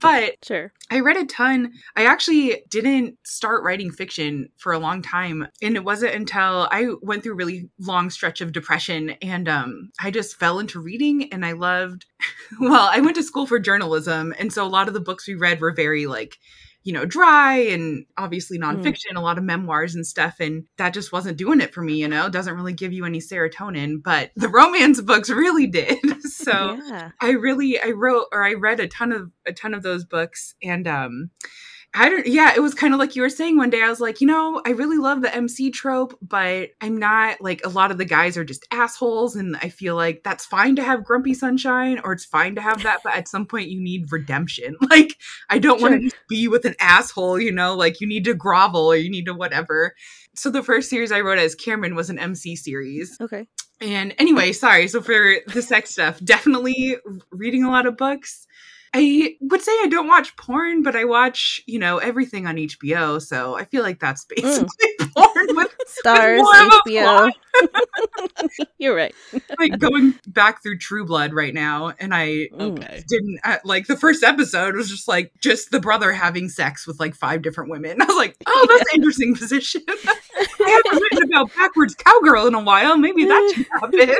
[0.00, 0.72] but sure.
[0.90, 1.72] I read a ton.
[1.96, 6.88] I actually didn't start writing fiction for a long time, and it wasn't until I
[7.02, 11.32] went through a really long stretch of depression and um I just fell into reading
[11.32, 12.06] and I loved
[12.60, 15.34] well, I went to school for journalism, and so a lot of the books we
[15.34, 16.38] read were very like
[16.84, 20.36] you know, dry and obviously nonfiction, a lot of memoirs and stuff.
[20.38, 23.20] And that just wasn't doing it for me, you know, doesn't really give you any
[23.20, 25.98] serotonin, but the romance books really did.
[26.22, 27.10] so yeah.
[27.20, 30.54] I really I wrote or I read a ton of a ton of those books
[30.62, 31.30] and um
[31.96, 34.00] I don't yeah, it was kind of like you were saying one day I was
[34.00, 37.92] like, you know, I really love the MC trope, but I'm not like a lot
[37.92, 41.34] of the guys are just assholes and I feel like that's fine to have grumpy
[41.34, 44.76] sunshine or it's fine to have that, but at some point you need redemption.
[44.94, 45.16] Like
[45.50, 48.92] I don't want to be with an asshole, you know, like you need to grovel
[48.92, 49.94] or you need to whatever.
[50.36, 53.16] So the first series I wrote as Cameron was an MC series.
[53.20, 53.48] Okay.
[53.80, 54.86] And anyway, sorry.
[54.86, 56.96] So for the sex stuff, definitely
[57.32, 58.46] reading a lot of books.
[58.96, 63.20] I would say I don't watch porn, but I watch, you know, everything on HBO.
[63.20, 64.68] So I feel like that's basically
[65.16, 67.30] porn with Starz, a HBO.
[68.78, 69.12] You're right.
[69.58, 71.92] like going back through True Blood right now.
[71.98, 72.78] And I Mm.
[72.78, 73.02] Okay.
[73.08, 77.00] didn't uh, like the first episode was just like just the brother having sex with
[77.00, 78.00] like five different women.
[78.00, 79.82] I was like, oh, that's an interesting position.
[79.88, 82.96] I haven't written about backwards cowgirl in a while.
[82.96, 84.16] Maybe that should happen.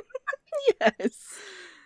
[0.81, 1.19] Yes.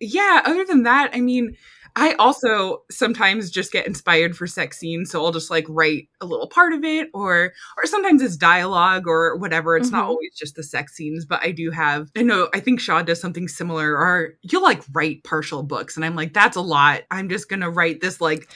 [0.00, 1.56] yeah other than that i mean
[1.98, 6.26] i also sometimes just get inspired for sex scenes so i'll just like write a
[6.26, 10.08] little part of it or or sometimes it's dialogue or whatever it's not Mhm.
[10.08, 13.20] always just the sex scenes but i do have i know i think shaw does
[13.20, 17.28] something similar or you'll like write partial books and i'm like that's a lot i'm
[17.28, 18.48] just gonna write this like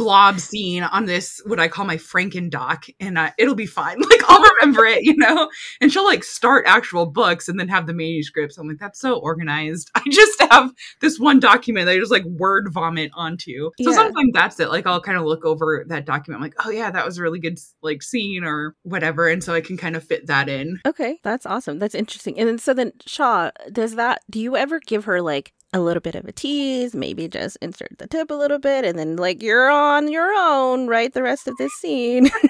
[0.00, 4.00] blob scene on this what i call my franken doc and uh, it'll be fine
[4.10, 7.86] like i'll remember it you know and she'll like start actual books and then have
[7.86, 11.98] the manuscripts i'm like that's so organized i just have this one document that I
[11.98, 13.70] just like word vomit onto.
[13.82, 13.96] So Yeah.
[13.96, 14.70] sometimes that's it.
[14.70, 16.38] Like I'll kind of look over that document.
[16.38, 19.54] I'm like, oh yeah, that was a really good like scene or whatever, and so
[19.54, 20.80] I can kind of fit that in.
[20.86, 21.78] Okay, that's awesome.
[21.78, 22.38] That's interesting.
[22.38, 26.00] And then so then Shaw, does that do you ever give her like a little
[26.00, 29.42] bit of a tease, maybe just insert the tip a little bit and then like
[29.42, 32.30] you're on your own, write the rest of this scene.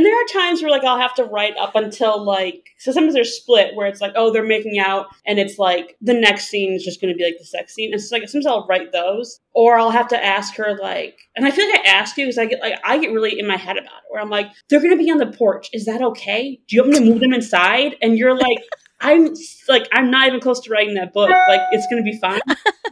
[0.00, 3.12] And there are times where like I'll have to write up until like so sometimes
[3.12, 6.72] they're split where it's like oh they're making out and it's like the next scene
[6.72, 7.92] is just going to be like the sex scene.
[7.92, 11.44] And so like sometimes I'll write those or I'll have to ask her like and
[11.44, 13.56] I feel like I ask you because I get like I get really in my
[13.56, 15.68] head about it where I'm like they're going to be on the porch.
[15.72, 16.60] Is that okay?
[16.68, 17.96] Do you want me to move them inside?
[18.00, 18.58] And you're like
[19.00, 19.34] I'm
[19.68, 21.30] like I'm not even close to writing that book.
[21.48, 22.40] Like it's going to be fine.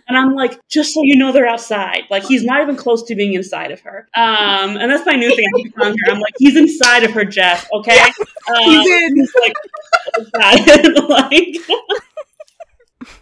[0.08, 2.04] And I'm like, just so you know, they're outside.
[2.08, 4.08] Like he's not even close to being inside of her.
[4.16, 5.44] Um, and that's my new thing.
[5.54, 7.68] I keep telling her, I'm like, he's inside of her, Jeff.
[7.74, 9.16] Okay, um, He's in.
[9.16, 9.52] he's like,
[10.34, 10.96] like, and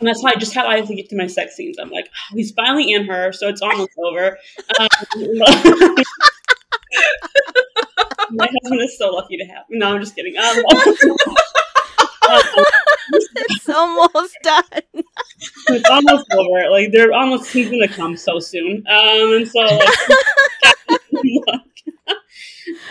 [0.01, 1.77] And that's how I just how I have to get to my sex scenes.
[1.81, 4.38] I'm like, oh, he's finally in her, so it's almost over.
[4.79, 4.88] Um,
[8.31, 9.64] my husband is so lucky to have.
[9.68, 9.79] Me.
[9.79, 10.37] No, I'm just kidding.
[10.37, 10.57] Um,
[13.12, 14.62] it's almost done.
[15.68, 16.70] it's almost over.
[16.70, 18.85] Like they're almost he's gonna come so soon.
[18.88, 19.88] Um, and so like,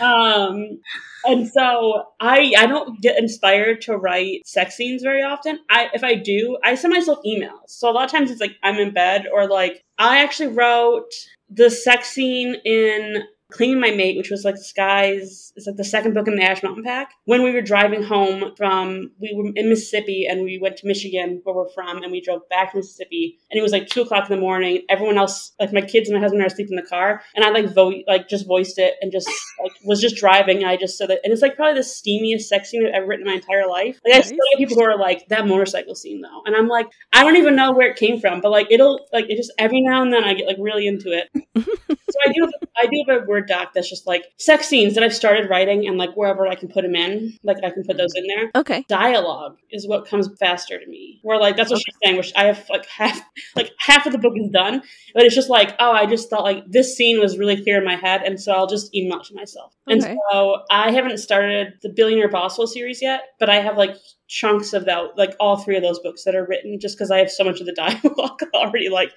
[0.00, 0.80] um,
[1.24, 5.58] and so I I don't get inspired to write sex scenes very often.
[5.70, 7.68] I if I do, I send myself emails.
[7.68, 11.10] So a lot of times it's like I'm in bed or like I actually wrote
[11.50, 16.14] the sex scene in Claiming My Mate, which was like Skye's, it's like the second
[16.14, 17.12] book in the Ash Mountain Pack.
[17.26, 21.40] When we were driving home from, we were in Mississippi and we went to Michigan,
[21.44, 23.38] where we're from, and we drove back to Mississippi.
[23.50, 24.82] And it was like two o'clock in the morning.
[24.88, 27.22] Everyone else, like my kids and my husband, are asleep in the car.
[27.36, 29.28] And I like vote, like just voiced it and just
[29.62, 30.58] like was just driving.
[30.58, 31.20] And I just said it.
[31.22, 34.00] And it's like probably the steamiest sex scene I've ever written in my entire life.
[34.04, 34.24] Like nice.
[34.24, 36.42] I still get people who are like, that motorcycle scene though.
[36.46, 39.26] And I'm like, I don't even know where it came from, but like it'll, like
[39.28, 41.28] it just every now and then I get like really into it.
[41.56, 45.04] so I do, I do have a Word doc that's just like sex scenes that
[45.04, 47.96] I've started writing and like wherever I can put them in, like I can put
[47.96, 48.50] those in there.
[48.54, 48.84] Okay.
[48.88, 51.20] Dialogue is what comes faster to me.
[51.22, 51.84] Where like that's what okay.
[51.86, 53.20] she's saying, which I have like half
[53.54, 54.82] like half of the book is done,
[55.14, 57.84] but it's just like, oh, I just thought like this scene was really clear in
[57.84, 59.74] my head, and so I'll just email it to myself.
[59.88, 59.94] Okay.
[59.94, 63.96] And so I haven't started the Billionaire Bosswell series yet, but I have like
[64.28, 67.18] chunks of that, like all three of those books that are written, just because I
[67.18, 68.88] have so much of the dialogue already.
[68.88, 69.12] Like,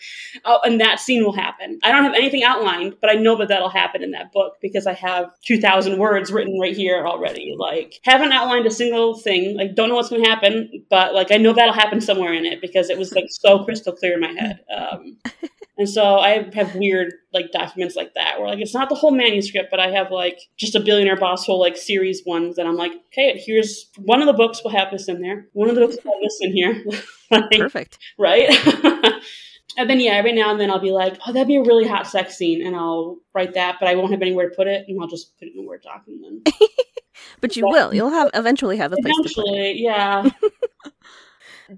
[0.45, 1.79] oh, and that scene will happen.
[1.83, 4.87] I don't have anything outlined, but I know that that'll happen in that book because
[4.87, 7.55] I have two thousand words written right here already.
[7.57, 9.57] Like, haven't outlined a single thing.
[9.57, 12.45] Like, don't know what's going to happen, but like I know that'll happen somewhere in
[12.45, 14.59] it because it was like so crystal clear in my head.
[14.75, 15.17] Um,
[15.79, 19.11] and so I have weird like documents like that where like it's not the whole
[19.11, 22.75] manuscript, but I have like just a billionaire boss whole like series ones that I'm
[22.75, 25.47] like, okay, here's one of the books will have this in there.
[25.53, 26.83] One of the books will have this in here.
[27.31, 27.97] like, Perfect.
[28.17, 28.49] Right?
[29.77, 31.87] and then yeah, every now and then I'll be like, oh, that'd be a really
[31.87, 34.83] hot sex scene, and I'll write that, but I won't have anywhere to put it,
[34.85, 36.53] and I'll just put it in a Word doc and then.
[37.39, 37.93] but you will.
[37.93, 39.13] You'll have eventually have a place.
[39.17, 40.29] Eventually, yeah.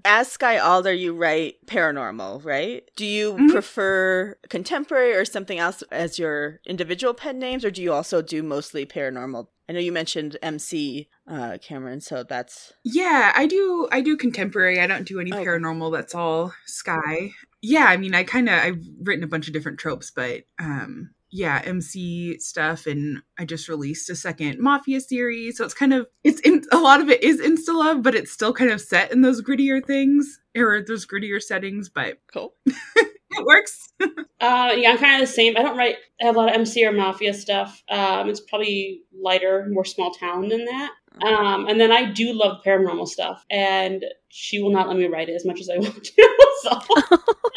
[0.04, 2.82] As Skye Alder, you write paranormal, right?
[2.96, 3.48] Do you mm-hmm.
[3.48, 8.42] prefer contemporary or something else as your individual pen names, or do you also do
[8.42, 9.48] mostly paranormal?
[9.68, 13.32] I know you mentioned MC uh, Cameron, so that's yeah.
[13.34, 13.88] I do.
[13.92, 14.80] I do contemporary.
[14.80, 15.36] I don't do any oh.
[15.44, 15.92] paranormal.
[15.92, 17.30] That's all Skye.
[17.62, 21.10] Yeah, I mean, I kind of I've written a bunch of different tropes, but um,
[21.32, 26.06] yeah mc stuff and i just released a second mafia series so it's kind of
[26.22, 29.10] it's in a lot of it is insta love but it's still kind of set
[29.10, 32.54] in those grittier things or those grittier settings but cool.
[32.66, 33.88] it works.
[34.40, 35.56] Uh yeah i'm kind of the same.
[35.56, 37.80] I don't write I have a lot of mc or mafia stuff.
[37.88, 42.62] Um it's probably lighter more small town than that um, and then I do love
[42.64, 46.04] paranormal stuff, and she will not let me write it as much as I want
[46.04, 46.48] to.
[46.62, 46.70] so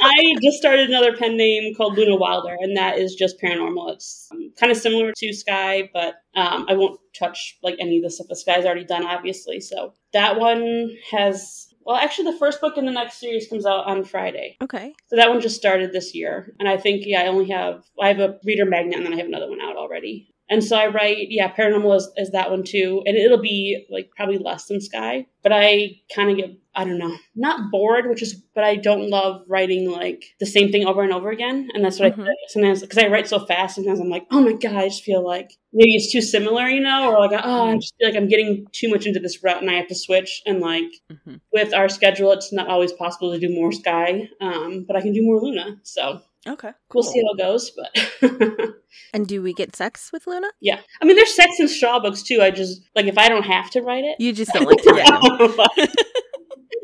[0.02, 3.94] I just started another pen name called Luna Wilder, and that is just paranormal.
[3.94, 8.04] It's um, kind of similar to Skye, but um, I won't touch like any of
[8.04, 9.60] the stuff that Skye's already done, obviously.
[9.60, 11.68] So that one has.
[11.86, 14.58] Well, actually, the first book in the next series comes out on Friday.
[14.60, 14.94] Okay.
[15.08, 18.08] So that one just started this year, and I think yeah, I only have I
[18.08, 20.35] have a reader magnet, and then I have another one out already.
[20.50, 23.02] And so I write, yeah, paranormal is, is that one too.
[23.06, 25.26] And it'll be like probably less than Skye.
[25.42, 29.10] But I kind of get, I don't know, not bored, which is, but I don't
[29.10, 31.70] love writing like the same thing over and over again.
[31.74, 32.24] And that's what mm-hmm.
[32.24, 35.04] I sometimes, because I write so fast, sometimes I'm like, oh my God, I just
[35.04, 37.12] feel like maybe it's too similar, you know?
[37.12, 39.72] Or like, oh, I just feel like I'm getting too much into this route and
[39.72, 40.42] I have to switch.
[40.46, 41.36] And like mm-hmm.
[41.54, 45.14] with our schedule, it's not always possible to do more Skye, um, but I can
[45.14, 45.78] do more Luna.
[45.84, 46.72] So Okay.
[46.90, 47.02] Cool.
[47.02, 48.76] We'll see how it goes, but
[49.14, 50.48] And do we get sex with Luna?
[50.62, 50.80] Yeah.
[51.02, 52.42] I mean there's sex in Shaw books too.
[52.42, 54.18] I just like if I don't have to write it.
[54.20, 55.92] You just don't like to write it.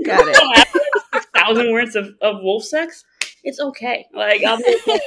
[0.05, 0.67] Got it.
[1.13, 3.03] Six thousand words of, of wolf sex.
[3.43, 4.05] It's okay.
[4.13, 4.99] Like I'll be okay.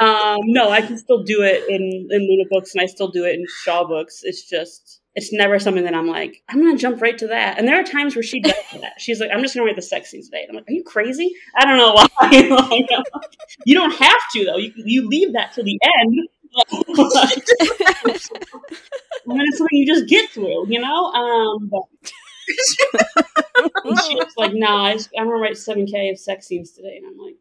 [0.00, 3.24] um no, I can still do it in, in Luna books and I still do
[3.24, 4.20] it in Shaw books.
[4.24, 7.58] It's just it's never something that I'm like, I'm gonna jump right to that.
[7.58, 8.94] And there are times where she does that.
[8.98, 10.42] She's like, I'm just gonna write the sex scenes today.
[10.42, 11.34] And I'm like, Are you crazy?
[11.56, 12.08] I don't know why.
[13.66, 14.56] you don't have to though.
[14.56, 16.28] You you leave that to the end.
[16.54, 16.68] and
[19.38, 21.06] then it's something you just get through, you know.
[21.12, 21.82] Um, but
[24.04, 27.18] she's like, Nah, I am gonna write seven k of sex scenes today, and I'm
[27.18, 27.36] like.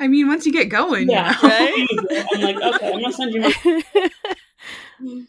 [0.00, 1.54] I mean, once you get going, yeah, you know?
[1.54, 1.88] right?
[2.34, 3.40] I'm like, okay, I'm gonna send you.
[3.40, 3.82] My-
[5.02, 5.20] Mm-hmm.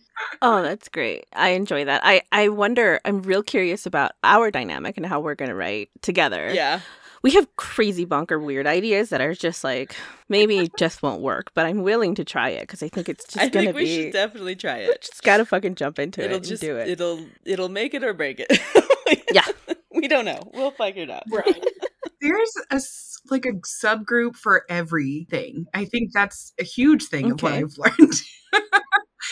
[0.42, 1.26] oh, that's great.
[1.34, 2.02] I enjoy that.
[2.04, 3.00] I I wonder.
[3.06, 6.52] I'm real curious about our dynamic and how we're gonna write together.
[6.54, 6.82] Yeah.
[7.22, 9.94] We have crazy bonker weird ideas that are just like
[10.30, 13.38] maybe just won't work, but I'm willing to try it because I think it's just
[13.38, 14.04] I gonna think we be.
[14.04, 15.02] should definitely try it.
[15.02, 16.88] Just gotta fucking jump into it'll it just, do it.
[16.88, 18.60] It'll it'll make it or break it.
[19.34, 19.46] yeah.
[19.94, 20.40] we don't know.
[20.54, 21.24] We'll figure it out.
[21.30, 21.62] Right.
[22.22, 23.52] There's a s- like a
[23.84, 25.66] subgroup for everything.
[25.74, 28.14] I think that's a huge thing of what I've learned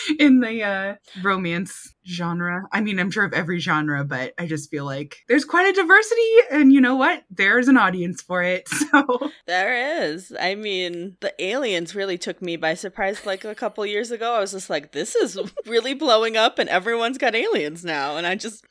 [0.18, 2.62] in the uh, romance genre.
[2.72, 5.72] I mean, I'm sure of every genre, but I just feel like there's quite a
[5.72, 7.24] diversity, and you know what?
[7.30, 8.68] There's an audience for it.
[8.90, 10.32] So There is.
[10.40, 14.34] I mean, the aliens really took me by surprise like a couple years ago.
[14.34, 18.16] I was just like, this is really blowing up and everyone's got aliens now.
[18.16, 18.64] And I just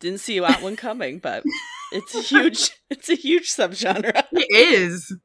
[0.00, 1.44] didn't see that one coming, but
[1.92, 4.22] it's a huge it's a huge subgenre.
[4.32, 5.16] it is.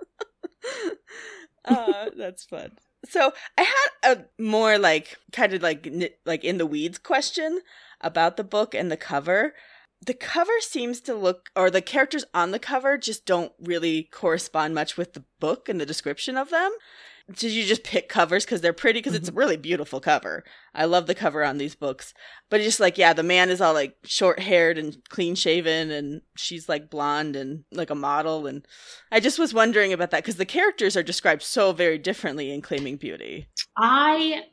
[1.66, 2.72] uh, that's fun.
[3.06, 5.88] So I had a more like kind of like
[6.26, 7.62] like in the weeds question
[8.02, 9.54] about the book and the cover.
[10.06, 14.74] The cover seems to look, or the characters on the cover just don't really correspond
[14.74, 16.72] much with the book and the description of them.
[17.32, 19.00] Did you just pick covers because they're pretty?
[19.00, 19.40] Because it's a mm-hmm.
[19.40, 20.44] really beautiful cover.
[20.74, 22.14] I love the cover on these books.
[22.50, 25.92] But it's just like, yeah, the man is all like short haired and clean shaven,
[25.92, 28.48] and she's like blonde and like a model.
[28.48, 28.66] And
[29.12, 32.62] I just was wondering about that because the characters are described so very differently in
[32.62, 33.48] Claiming Beauty.
[33.78, 34.44] I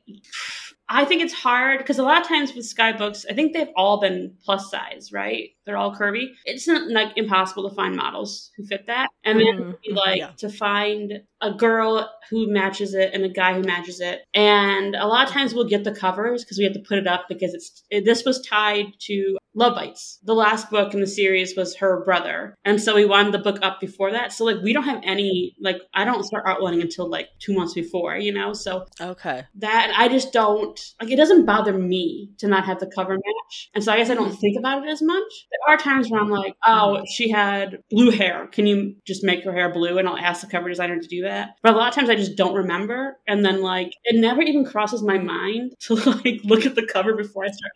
[0.89, 3.73] I think it's hard because a lot of times with Skye books I think they've
[3.77, 5.51] all been plus size, right?
[5.67, 6.29] They're all curvy.
[6.45, 9.47] It's not like impossible to find models who fit that, and then
[9.85, 9.97] Mhm.
[9.97, 10.31] like Yeah.
[10.39, 14.23] to find a girl who matches it and a guy who matches it.
[14.33, 17.07] And a lot of times we'll get the covers because we have to put it
[17.07, 20.19] up because it's it, this was tied to Love Bites.
[20.23, 23.59] The last book in the series was her brother, and so we wanted the book
[23.63, 24.33] up before that.
[24.33, 27.75] So like we don't have any like I don't start outlining until like two months
[27.75, 28.53] before, you know.
[28.53, 29.45] So Okay.
[29.57, 33.71] that I just don't like it doesn't bother me to not have the cover match.
[33.75, 35.33] And so I guess I don't think about it as much.
[35.66, 38.47] There are times where I'm like, oh, she had blue hair.
[38.49, 39.99] Can you just make her hair blue?
[39.99, 41.57] And I'll ask the cover designer to do that.
[41.62, 43.19] But a lot of times I just don't remember.
[43.27, 47.14] And then like it never even crosses my mind to like look at the cover
[47.14, 47.73] before I start.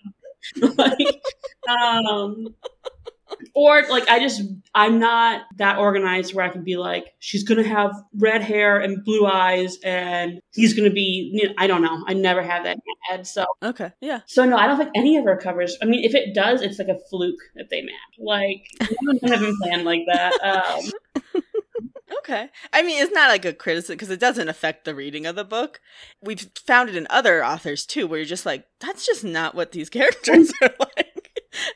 [0.79, 1.21] like
[1.69, 2.55] um
[3.55, 4.43] or like I just
[4.75, 9.05] I'm not that organized where I can be like she's gonna have red hair and
[9.05, 12.77] blue eyes and he's gonna be you know, I don't know I never have that
[12.77, 13.93] in my head so Okay.
[14.01, 14.21] Yeah.
[14.27, 16.79] so no I don't think any of her covers I mean if it does it's
[16.79, 18.67] like a fluke if they match like
[19.03, 21.23] none have been planned like that um
[22.19, 22.49] Okay.
[22.73, 25.45] I mean, it's not like a criticism because it doesn't affect the reading of the
[25.45, 25.81] book.
[26.21, 29.73] We've found it in other authors too, where you're just like, that's just not what
[29.73, 31.00] these characters are like.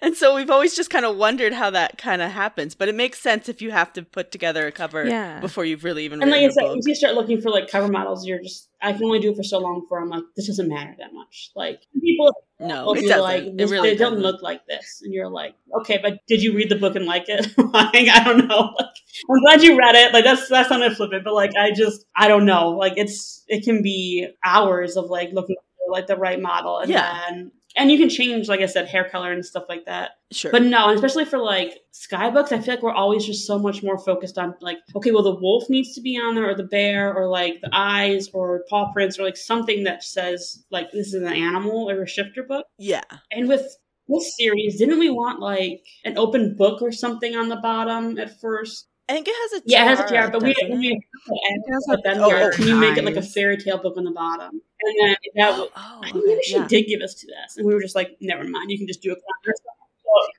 [0.04, 2.74] And so we've always just kind of wondered how that kind of happens.
[2.74, 5.40] But it makes sense if you have to put together a cover Yeah.
[5.40, 6.74] before you've really even and like I said a book.
[6.74, 9.36] once you start looking for like cover models you're just I can only do it
[9.36, 13.02] for so long before I'm like this doesn't matter that much like people No, it
[13.02, 13.20] doesn't.
[13.22, 14.22] like it really they don't doesn't.
[14.22, 17.24] look like this and you're like okay but did you read the book and like
[17.28, 18.94] it like i don't know like
[19.30, 22.04] i'm glad you read it like that's that's not a flippant but like i just
[22.14, 26.16] i don't know like it's it can be hours of like looking for like the
[26.16, 27.20] right model and Yeah.
[27.30, 30.50] then and you can change like i said hair color and stuff like that Sure.
[30.50, 33.56] but no, and especially for like Skye books, I feel like we're always just so
[33.56, 36.56] much more focused on like, okay, well the wolf needs to be on there, or
[36.56, 40.90] the bear, or like the eyes, or paw prints, or like something that says like
[40.90, 42.66] this is an animal or a shifter book.
[42.78, 43.02] yeah.
[43.30, 43.62] And with
[44.08, 48.40] this series, didn't we want like an open book or something on the bottom at
[48.40, 48.88] first?
[49.08, 50.84] I think it has a Yeah, it has a tiara, but we doesn't didn't.
[50.96, 51.04] it?
[51.28, 53.56] We has but then oh, we were, oh, can you make it like a fairy
[53.58, 54.60] tale book on the bottom?
[54.80, 56.66] And then that was, Oh, I think maybe she Yeah.
[56.66, 59.02] did give us to this, and we were just like, never mind, you can just
[59.02, 59.54] do a cover.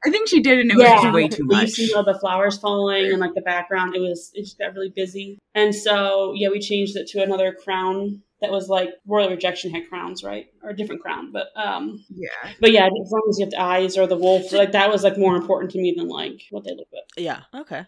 [0.05, 1.71] I think she did, and it was just way too You much.
[1.71, 3.95] see all the flowers falling and like the background.
[3.95, 7.51] It was it just got really busy, and so yeah, we changed it to another
[7.53, 12.03] crown that was like royal rejection had crowns, right, or a different crown, but um,
[12.09, 12.51] Yeah.
[12.61, 15.03] but yeah, as long as you have the eyes or the wolf, like that was
[15.03, 17.03] like more important to me than like what they look like.
[17.17, 17.41] Yeah.
[17.53, 17.85] Okay.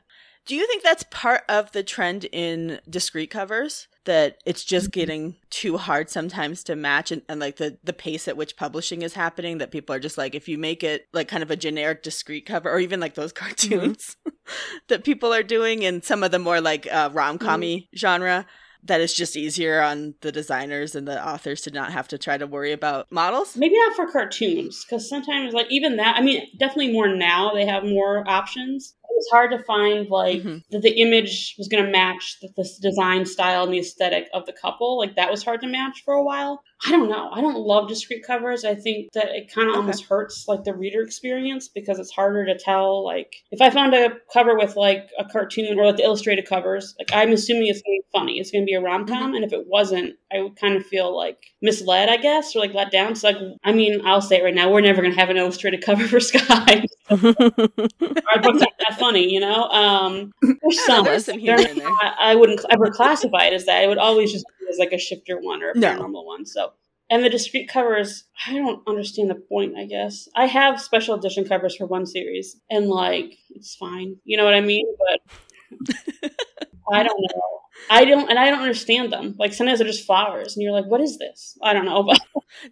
[0.48, 3.88] Do you think that's part of the trend in discreet covers?
[4.06, 5.00] That it's just Mm-hmm.
[5.00, 9.02] getting too hard sometimes to match and, and like the, the pace at which publishing
[9.02, 11.58] is happening that people are just like if you make it like kind of a
[11.58, 14.16] generic discreet cover or even like those cartoons
[14.88, 17.98] that people are doing in some of the more like uh, rom-com Mm-hmm.
[17.98, 18.46] genre
[18.84, 22.38] that it's just easier on the designers and the authors to not have to try
[22.38, 23.58] to worry about models.
[23.58, 26.16] Maybe not for cartoons, because sometimes like even that.
[26.16, 27.52] I mean, definitely more now.
[27.54, 28.94] They have more options.
[29.10, 30.62] It was hard to find like Mhm.
[30.72, 34.46] that the image was going to match the, the design style and the aesthetic of
[34.46, 34.98] the couple.
[34.98, 36.62] Like that was hard to match for a while.
[36.86, 37.30] I don't know.
[37.32, 38.64] I don't love discreet covers.
[38.64, 39.80] I think that it kind of Okay.
[39.80, 43.04] almost hurts like the reader experience because it's harder to tell.
[43.04, 46.94] Like if I found a cover with like a cartoon or like the illustrated covers,
[47.00, 48.40] like I'm assuming it's going to be funny.
[48.40, 50.86] It's going to be a rom com, and if it wasn't, I would kind of
[50.86, 53.16] feel like misled, I guess, or like let down.
[53.16, 55.38] So like, I mean, I'll say it right now, we're never going to have an
[55.38, 56.86] illustrated cover for Skye.
[57.10, 59.64] Our books aren't that funny, you know.
[59.70, 61.06] Um, there's some.
[61.06, 61.90] there's some humor in there.
[61.90, 63.84] not- I wouldn't ever classify it as that.
[63.84, 65.94] It would always just be as like a shifter one or a No.
[65.98, 66.46] paranormal one.
[66.46, 66.74] So
[67.10, 70.28] And the discreet covers, I don't understand the point, I guess.
[70.36, 74.18] I have special edition covers for one series, and like, it's fine.
[74.26, 74.86] You know what I mean?
[75.00, 76.32] But
[76.92, 77.60] I don't know.
[77.90, 79.36] I don't, and I don't understand them.
[79.40, 81.58] Like, sometimes they're just flowers, and you're like, what is this?
[81.64, 82.04] I don't know.
[82.08, 82.20] But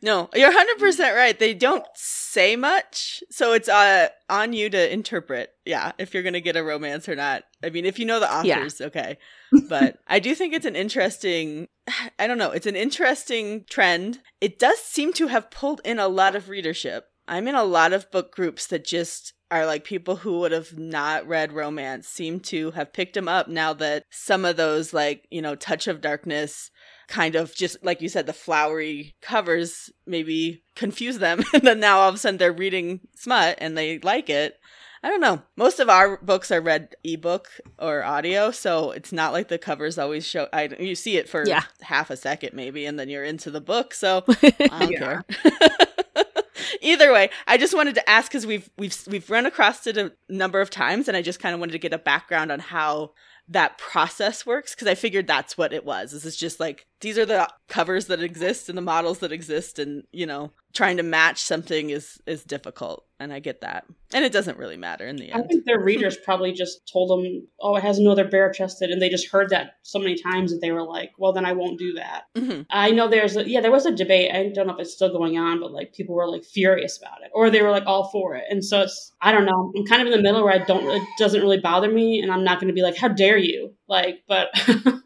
[0.01, 1.38] No, you're 100% right.
[1.38, 5.51] They don't say much, so it's uh, on you to interpret.
[5.66, 7.43] Yeah, if you're going to get a romance or not.
[7.64, 8.58] I mean, if you know the Yeah.
[8.58, 9.18] authors, okay.
[9.70, 11.68] But I do think it's an interesting
[12.20, 14.20] I don't know, it's an interesting trend.
[14.41, 17.06] It does seem to have pulled in a lot of readership.
[17.28, 20.77] I'm in a lot of book groups that just are like people who would have
[20.77, 25.27] not read romance seem to have picked them up now that some of those like,
[25.29, 26.71] you know, touch of darkness
[27.07, 31.43] kind of just like you said the flowery covers maybe confuse them.
[31.53, 34.57] And then now all of a sudden they're reading smut and they like it.
[35.03, 35.43] I don't know.
[35.55, 39.99] Most of our books are read ebook or audio so it's not like the covers
[39.99, 41.61] always show i you see it for Yeah.
[41.81, 45.23] half a second maybe and then you're into the book so i don't care
[46.86, 50.11] either way i just wanted to ask because we've we've we've run across it a
[50.29, 53.11] number of times and i just kind of wanted to get a background on how
[53.47, 56.11] that process works because I figured that's what it was.
[56.11, 59.77] This is just like these are the covers that exist and the models that exist,
[59.77, 64.26] and you know, trying to match something is is difficult, and I get that, and
[64.26, 65.43] it doesn't really matter in the end.
[65.43, 68.91] I think their readers probably just told them, "Oh, it has no other bare chested,"
[68.91, 71.53] and they just heard that so many times that they were like, "Well, then I
[71.53, 72.66] won't do that." Mhm.
[72.70, 74.32] I know there's a, yeah, there was a debate.
[74.34, 77.24] I don't know if it's still going on, but like people were like furious about
[77.24, 78.45] it, or they were like all for it.
[78.49, 79.72] And so it's I don't know.
[79.76, 82.32] I'm kind of in the middle where I don't it doesn't really bother me, and
[82.32, 84.49] I'm not going to be like, "How dare you!" Like, but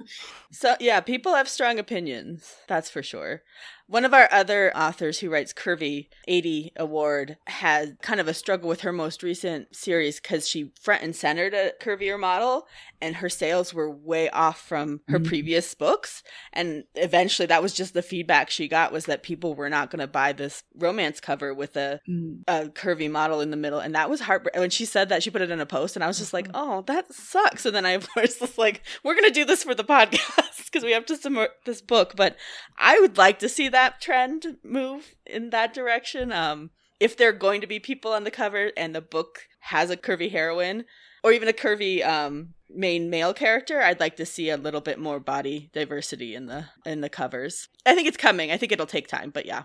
[0.52, 2.56] So yeah, people have strong opinions.
[2.68, 3.44] That's for sure.
[3.90, 8.70] One of our other authors who writes Curvy 80 Award had kind of a struggle
[8.70, 12.68] with her most recent series because she front and centered a curvier model
[13.02, 15.28] and her sales were way off from her Mhm.
[15.28, 16.22] previous books.
[16.54, 20.02] And eventually that was just the feedback she got was that people were not going
[20.02, 22.44] to buy this romance cover with a Mm.
[22.48, 25.32] a curvy model in the middle and that was heartbreaking when she said that she
[25.32, 27.86] put it in a post and i was just like oh that sucks and then
[27.86, 31.06] i of course was like we're gonna do this for the podcast because we have
[31.06, 32.36] to submit this book but
[32.78, 37.34] i would like to see that trend move in that direction um if there are
[37.34, 40.86] going to be people on the cover and the book has a curvy heroine
[41.24, 45.00] or even a curvy um main male character i'd like to see a little bit
[45.00, 48.86] more body diversity in the in the covers i think it's coming i think it'll
[48.86, 49.64] take time but yeah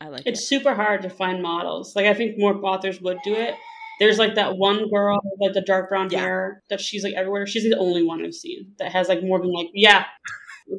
[0.00, 1.94] i like it's it super hard to find models.
[1.96, 3.54] Like I think more authors would do it.
[4.00, 6.20] There's like that one girl with like the dark brown Yeah.
[6.20, 7.46] hair that she's like everywhere.
[7.46, 10.06] She's the only one I've seen that has like more than like yeah,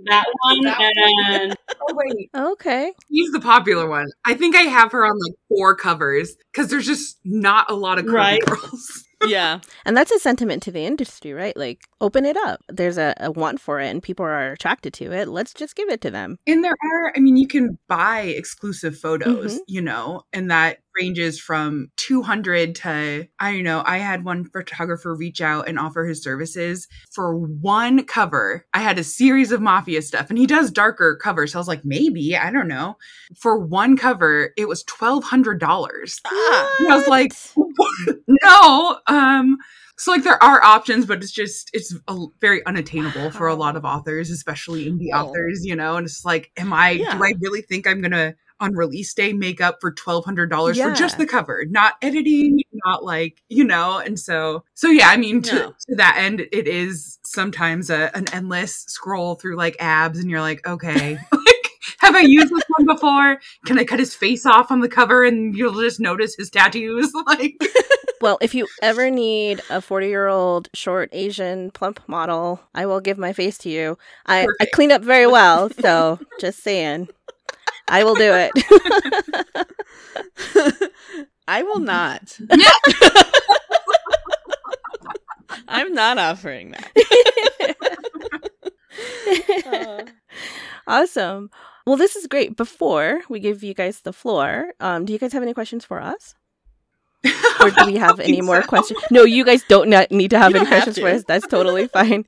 [0.05, 0.93] that one That
[1.29, 2.93] and Oh wait, Okay.
[3.09, 4.07] he's the popular one.
[4.25, 7.99] I think I have her on like four covers because there's just not a lot
[7.99, 8.41] of curvy Right.
[8.45, 9.03] girls.
[9.27, 11.55] yeah And that's a sentiment to the industry, right?
[11.55, 12.61] Like, open it up.
[12.69, 15.27] There's a, a want for it and people are attracted to it.
[15.29, 16.38] Let's just give it to them.
[16.47, 19.59] And there are, I mean, you can buy exclusive photos, Mhm.
[19.67, 25.15] you know, and that ranges from 200 to, I don't know, I had one photographer
[25.15, 28.65] reach out and offer his services for one cover.
[28.73, 31.51] I had a series of mafia stuff and he does darker covers.
[31.53, 32.97] So I was like, maybe, I don't know.
[33.39, 36.19] For one cover, it was $1,200.
[36.25, 37.33] ah I was like,
[38.27, 38.99] no.
[39.07, 39.57] Um,
[39.97, 43.75] so like there are options, but it's just it's a, very unattainable for a lot
[43.75, 45.27] of authors, especially indie Oh.
[45.27, 45.97] authors, you know.
[45.97, 46.91] And it's like, am I?
[46.91, 47.15] Yeah.
[47.17, 48.33] Do I really think I'm gonna
[48.64, 52.59] on release day make up for twelve hundred dollars for just the cover, not editing,
[52.86, 53.97] not like you know?
[53.99, 55.76] And so, so yeah, I mean, to, No.
[55.89, 60.41] to that end, it is sometimes a, an endless scroll through like abs, and you're
[60.41, 61.70] like, okay, like.
[61.99, 63.39] Have I used this one before?
[63.66, 67.11] Can I cut his face off on the cover and you'll just notice his tattoos?
[67.28, 67.55] Like,
[68.22, 73.01] Well, if you ever need a 40 year old short Asian plump model, I will
[73.01, 73.97] give my face to you.
[74.26, 75.70] I, I clean up very well.
[75.82, 77.09] So just saying,
[77.93, 78.51] I will do it.
[81.47, 82.39] I will not.
[85.67, 86.91] I'm not offering that.
[89.67, 90.05] Uh,
[90.87, 91.51] awesome.
[91.85, 92.57] Well, this is great.
[92.57, 96.01] Before we give you guys the floor, um, do you guys have any questions for
[96.01, 96.33] us?
[97.61, 98.67] Or do we have any more so.
[98.67, 98.99] questions?
[99.11, 101.23] No, you guys don't need to have You any have questions for us.
[101.27, 102.25] That's totally fine.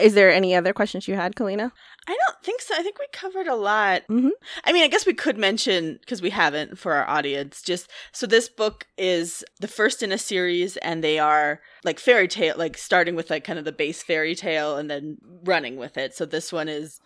[0.00, 1.72] Is there any other questions you had, Kalina?
[2.10, 2.74] I don't think so.
[2.76, 4.02] I think we covered a lot.
[4.08, 4.30] Mhm.
[4.64, 7.62] I mean, I guess we could mention because we haven't for our audience.
[7.62, 12.26] Just so this book is the first in a series, and they are like fairy
[12.26, 15.96] tale, like starting with like kind of the base fairy tale and then running with
[15.96, 16.12] it.
[16.14, 17.00] So this one is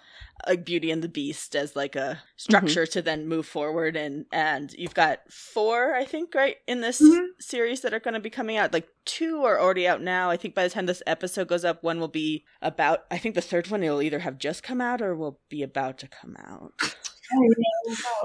[0.47, 4.73] like Beauty and the Beast as like a structure to then move forward, and and
[4.77, 7.27] you've got four, I think, right in this Mhm.
[7.41, 8.73] series that are going to be coming out.
[8.73, 10.31] Like two are already out now.
[10.31, 13.05] I think by the time this episode goes up, one will be about.
[13.11, 15.99] I think the third one will either have just come out or will be about
[15.99, 16.73] to come out.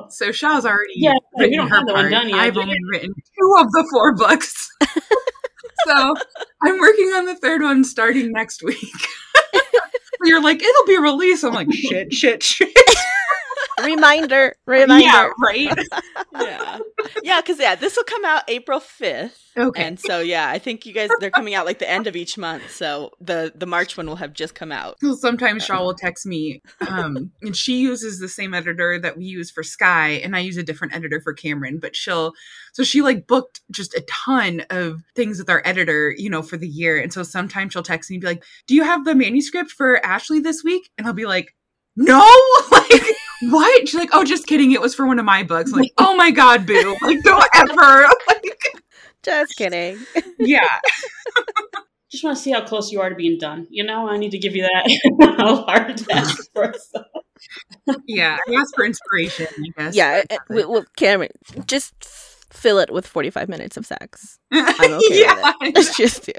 [0.09, 2.37] So Shaw's already Yeah, we written don't her have the one done yet.
[2.39, 4.69] I've only written two of the four books.
[5.87, 6.13] so
[6.61, 9.07] I'm working on the third one starting next week.
[10.23, 11.43] You're like, it'll be released.
[11.43, 12.75] I'm like, shit, shit, shit.
[13.83, 15.05] Reminder, reminder.
[15.05, 15.77] Yeah, right.
[16.39, 16.79] yeah.
[17.23, 19.37] Yeah, because yeah, this will come out April 5th.
[19.57, 19.83] Okay.
[19.83, 22.37] And so yeah, I think you guys they're coming out like the end of each
[22.37, 22.71] month.
[22.71, 24.97] So the the March one will have just come out.
[25.17, 29.51] Sometimes Shaw will text me, um, and she uses the same editor that we use
[29.51, 31.79] for Skye, and I use a different editor for Cameron.
[31.79, 32.33] But she'll,
[32.73, 36.57] so she like booked just a ton of things with our editor, you know, for
[36.57, 36.97] the year.
[36.97, 40.03] And so sometimes she'll text me and be like, "Do you have the manuscript for
[40.05, 41.55] Ashley this week?" And I'll be like,
[41.97, 42.25] "No,
[42.71, 43.03] like
[43.43, 44.71] what?" She's like, "Oh, just kidding.
[44.71, 46.95] It was for one of my books." I'm like, "Oh my god, boo!
[47.01, 48.55] Like, don't ever." Like,
[49.23, 49.97] Just kidding.
[50.39, 50.79] yeah,
[52.11, 53.67] Just want to see how close you are to being done.
[53.69, 56.97] You know, I need to give you that hard task first.
[58.07, 58.37] yeah.
[58.47, 59.47] I asked for inspiration.
[59.49, 59.95] I guess.
[59.95, 60.69] Yeah, That's it.
[60.69, 61.29] with Cameron,
[61.67, 61.93] just
[62.51, 64.39] fill it with 45 minutes of sex.
[64.51, 65.53] I'm okay with yeah.
[65.61, 65.77] it.
[65.77, 66.33] It's just do.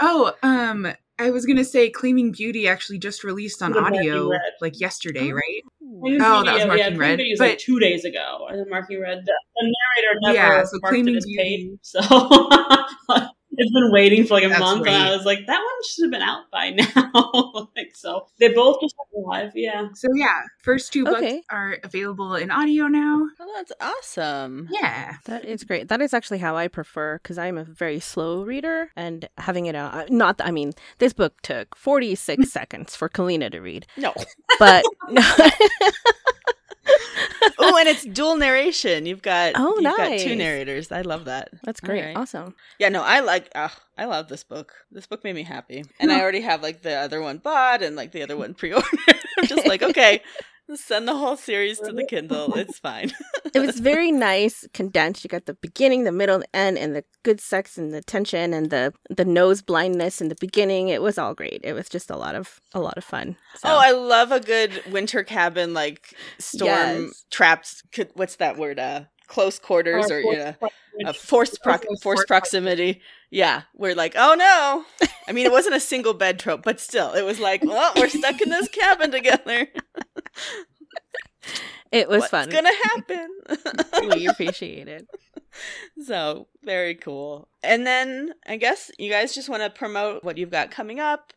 [0.00, 5.32] Oh, um, I was gonna say Claiming Beauty actually just released on audio like yesterday,
[5.32, 5.62] right?
[6.00, 8.04] Claiming Oh, that Beauty, was yeah, Marking Claiming Red, Beauty was but- like two days
[8.04, 8.46] ago.
[8.50, 11.42] And then Marking Red, the, the narrator never Yeah, so marked Claiming it as Beauty-
[11.42, 11.78] paid.
[11.82, 12.00] So
[13.58, 16.04] it's been waiting for like a That's month, and I was like, that one should
[16.04, 17.68] have been out by now.
[17.76, 19.52] like so, they both just went live.
[19.54, 21.42] Yeah, So yeah, first two books Okay.
[21.50, 23.26] are available in audio now.
[23.40, 24.68] Oh, that's awesome.
[24.70, 25.16] Yeah.
[25.26, 25.88] That is great.
[25.88, 29.74] That is actually how I prefer because I'm a very slow reader and having it
[29.74, 29.94] out.
[29.94, 34.14] uh, Not, I mean, this book took 46 seconds for Kalina to read, No.
[34.58, 34.84] but
[37.58, 39.06] oh, and it's dual narration.
[39.06, 40.90] You've got Oh, you've got two narrators.
[40.92, 41.50] I love that.
[41.64, 42.00] that's great.
[42.00, 42.16] Alright.
[42.16, 42.54] Awesome.
[42.78, 43.50] Yeah, no, I like.
[43.54, 44.74] Uh, I love this book.
[44.90, 47.96] This book made me happy, and I already have like the other one bought and
[47.96, 48.88] like the other one pre-ordered.
[49.38, 50.22] I'm just like, okay,
[50.76, 52.54] send the whole series to the Kindle.
[52.54, 53.12] It's fine.
[53.54, 55.24] It was very nice, condensed.
[55.24, 58.52] You got the beginning, the middle, the end, and the good sex and the tension
[58.52, 60.88] and the the nose blindness in the beginning.
[60.90, 61.62] It was all great.
[61.64, 63.36] It was just a lot of a lot of fun.
[63.56, 63.68] So.
[63.70, 66.68] Oh, I love a good winter cabin like storm
[67.06, 67.24] Yes.
[67.30, 67.82] trapped.
[67.90, 68.78] could- What's that word?
[68.78, 70.54] Uh, close quarters or, Or you know,
[71.06, 73.00] a forced Forced forced proximity.
[73.30, 75.08] Yeah, we're like, oh no.
[75.26, 78.08] I mean, it wasn't a single bed trope, but still, it was like, well, we're
[78.08, 79.68] stuck in this cabin together.
[81.92, 82.48] it was What's fun.
[82.48, 84.08] It's gonna happen?
[84.16, 85.08] we appreciate it.
[86.04, 87.48] so very cool.
[87.62, 91.32] And then I guess you guys just want to promote what you've got coming up.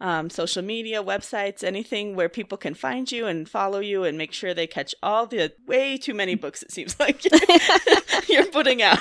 [0.00, 4.32] Um, social media, websites, anything where people can find you and follow you and make
[4.32, 7.24] sure they catch all the way too many books it seems like
[8.28, 8.98] you're putting out.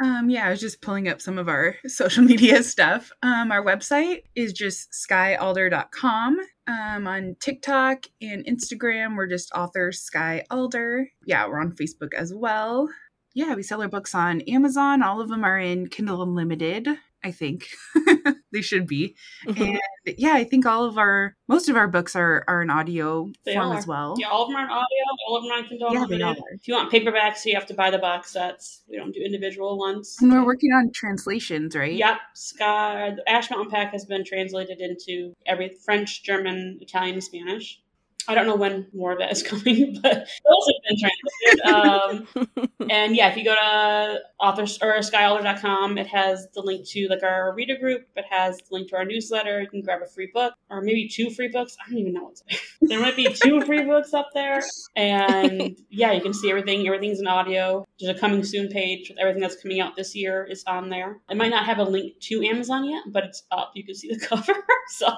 [0.00, 3.10] Um, yeah, I was just pulling up some of our social media stuff.
[3.22, 6.38] Um, our website is just skyealder.com.
[6.68, 11.08] Um, on TikTok and Instagram, we're just author Skye Alder.
[11.24, 12.88] Yeah, we're on Facebook as well.
[13.34, 15.02] Yeah, we sell our books on Amazon.
[15.02, 16.88] All of them are in Kindle Unlimited,
[17.24, 17.68] I think.
[18.52, 19.16] they should be.
[19.46, 19.62] Mm-hmm.
[19.62, 19.80] And
[20.16, 23.54] yeah, I think all of our most of our books are are in audio They
[23.54, 23.76] form are.
[23.76, 24.14] as well.
[24.18, 24.86] Yeah, all of them are on audio.
[25.28, 26.36] All of them are on Kindle Yeah, are.
[26.52, 28.82] If you want paperbacks, you have to buy the box sets.
[28.88, 30.16] We don't do individual ones.
[30.20, 31.92] And we're working on translations, right?
[31.92, 33.16] Yep, Skye.
[33.26, 37.80] Ash Mountain Pack has been translated into every French, German, Italian, Spanish.
[38.28, 42.28] I don't know when more of that is coming, but those have been translated.
[42.44, 47.08] Um, and yeah, if you go to authors or skyealder.com, it has the link to
[47.08, 48.06] like our reader group.
[48.16, 49.62] It has the link to our newsletter.
[49.62, 51.76] You can grab a free book or maybe two free books.
[51.80, 52.58] I don't even know what's there.
[52.82, 54.62] there might be two free books up there.
[54.94, 56.86] And yeah, you can see everything.
[56.86, 57.86] Everything's in audio.
[57.98, 61.20] There's a coming soon page with everything that's coming out this year is on there.
[61.30, 63.72] It might not have a link to Amazon yet, but it's up.
[63.74, 64.54] You can see the cover.
[64.88, 65.08] so,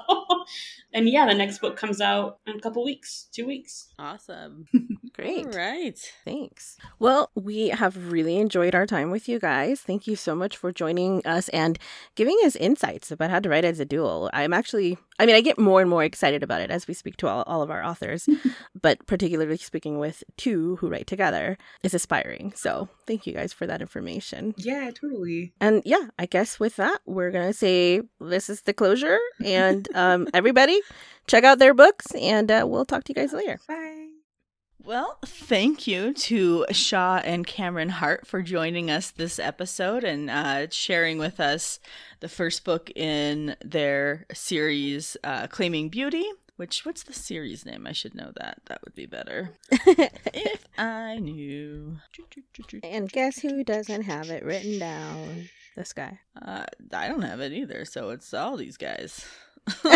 [0.93, 3.00] and yeah, the next book comes out in a couple weeks,
[3.31, 3.89] two weeks.
[3.99, 4.65] awesome.
[5.13, 5.45] Great.
[5.45, 5.99] All right.
[6.25, 6.77] Thanks.
[6.99, 9.81] Well, we have really enjoyed our time with you guys.
[9.81, 11.77] Thank you so much for joining us and
[12.15, 14.29] giving us insights about how to write as a dual.
[14.33, 17.17] I'm actually, I mean, I get more and more excited about it as we speak
[17.17, 18.27] to all, all of our authors,
[18.81, 22.53] but particularly speaking with two who write together is aspiring.
[22.55, 24.53] So thank you guys for that information.
[24.57, 25.53] Yeah, totally.
[25.59, 29.19] And yeah, I guess with that, we're going to say this is the closure.
[29.43, 30.79] And um, everybody,
[31.31, 33.57] check out their books and uh, we'll talk to you guys later.
[33.65, 34.09] Bye.
[34.83, 40.67] Well, thank you to Shaw and Cameron Hart for joining us this episode and uh,
[40.71, 41.79] sharing with us
[42.19, 46.25] the first book in their series, uh, Claiming Beauty.
[46.57, 47.87] Which, what's the series name?
[47.87, 48.59] I should know that.
[48.65, 49.51] That would be better.
[49.71, 51.97] if I knew.
[52.83, 55.49] And guess who doesn't have it written down?
[55.75, 56.19] This guy.
[56.39, 59.25] Uh, I don't have it either, so it's all these guys.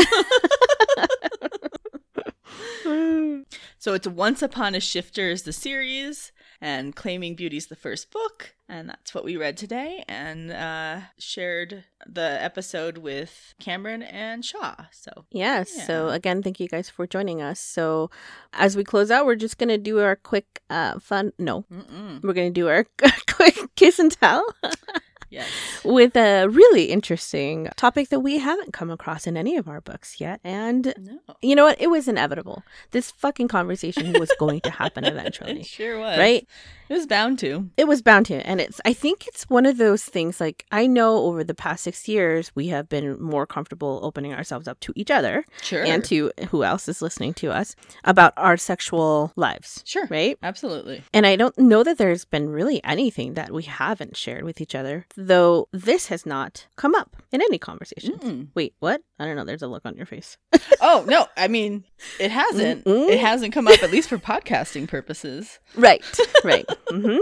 [3.85, 8.09] So it's Once Upon a Shifter is the series, and Claiming Beauty is the first
[8.09, 14.43] book, and that's what we read today, and uh, shared the episode with Cameron and
[14.43, 14.73] Shaw.
[14.91, 15.85] So Yes.
[15.85, 17.59] So again, thank you guys for joining us.
[17.59, 18.09] So
[18.53, 21.65] as we close out, we're just gonna do our quick uh fun no.
[21.71, 22.23] mm-mm.
[22.23, 22.87] We're gonna do our
[23.27, 24.43] quick kiss and tell
[25.35, 25.47] yes,
[25.83, 30.19] with a really interesting topic that we haven't come across in any of our books
[30.19, 30.39] yet.
[30.43, 31.79] And no, you know what?
[31.79, 32.63] It was inevitable.
[32.91, 35.63] This fucking conversation was going to happen it eventually.
[35.63, 36.17] sure was.
[36.17, 36.47] Right?
[36.87, 37.69] It was bound to.
[37.77, 38.79] It was bound to, and it's.
[38.85, 40.39] I think it's one of those things.
[40.39, 44.67] Like I know over the past six years, we have been more comfortable opening ourselves
[44.67, 45.83] up to each other Sure.
[45.83, 50.05] and to who else is listening to us about our sexual lives, sure.
[50.11, 50.37] right?
[50.43, 51.01] Absolutely.
[51.11, 54.75] And I don't know that there's been really anything that we haven't shared with each
[54.75, 58.13] other, though this has not come up in any conversation.
[58.19, 58.47] Mm-mm.
[58.55, 59.01] Wait, what?
[59.19, 59.43] I don't know.
[59.45, 60.37] There's a look on your face.
[60.81, 61.83] Oh no, I mean
[62.19, 62.85] it hasn't.
[62.85, 63.09] Mm-mm.
[63.09, 65.59] It hasn't come up at least for podcasting purposes.
[65.75, 66.03] Right,
[66.43, 66.65] right.
[66.89, 67.17] hmm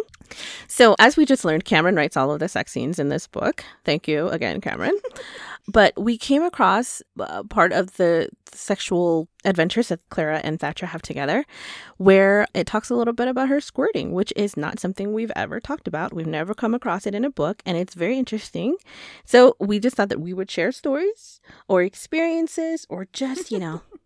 [0.67, 3.63] So, as we just learned, Cameron writes all of the sex scenes in this book.
[3.83, 4.97] Thank you again, Cameron.
[5.67, 11.01] but we came across uh, part of the sexual adventures that Clara and Thatcher have
[11.01, 11.45] together,
[11.97, 15.59] where it talks a little bit about her squirting, which is not something we've ever
[15.59, 16.13] talked about.
[16.13, 18.77] We've never come across it in a book, and it's very interesting.
[19.25, 23.81] So, we just thought that we would share stories or experiences or just, you know,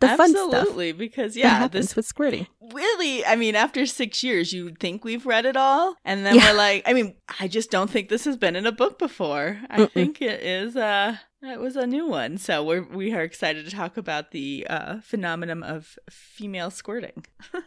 [0.00, 0.52] the fun stuff.
[0.54, 2.46] Absolutely, because yeah, happens this with squirting.
[2.72, 6.36] really, I mean, after six years, you would think we've read it all, and then
[6.36, 6.50] Yeah.
[6.52, 9.58] we're like, I mean, I just don't think this has been in a book before.
[9.68, 9.92] I Mm-mm.
[9.92, 10.76] think it is.
[10.76, 14.66] Uh, it was a new one, so we're we are excited to talk about the
[14.70, 17.24] uh, phenomenon of female squirting.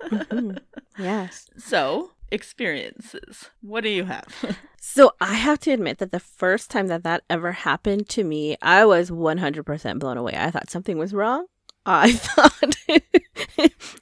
[0.09, 0.59] Mhm.
[0.99, 1.47] Yes.
[1.57, 3.49] So experiences.
[3.61, 4.27] What do you have?
[4.85, 8.57] So I have to admit that the first time that that ever happened to me,
[8.61, 10.33] I was 100% blown away.
[10.35, 11.45] I thought something was wrong.
[11.85, 12.75] I thought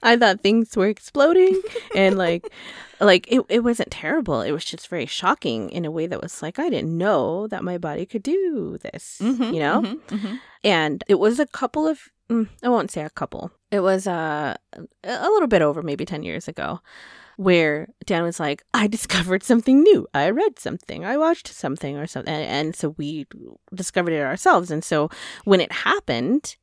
[0.03, 1.61] I thought things were exploding
[1.95, 2.51] and like
[2.99, 4.41] like it, it wasn't terrible.
[4.41, 7.63] It was just very shocking in a way that was like I didn't know that
[7.63, 9.81] my body could do this, Mhm, you know?
[9.81, 10.39] mhm, mhm.
[10.63, 14.55] and it was a couple of mm, i won't say a couple it was uh,
[15.03, 16.79] a little bit over maybe 10 years ago
[17.37, 22.05] where dan was like i discovered something new i read something i watched something or
[22.05, 23.25] something and, and so we
[23.73, 25.09] discovered it ourselves and so
[25.45, 26.55] when it happened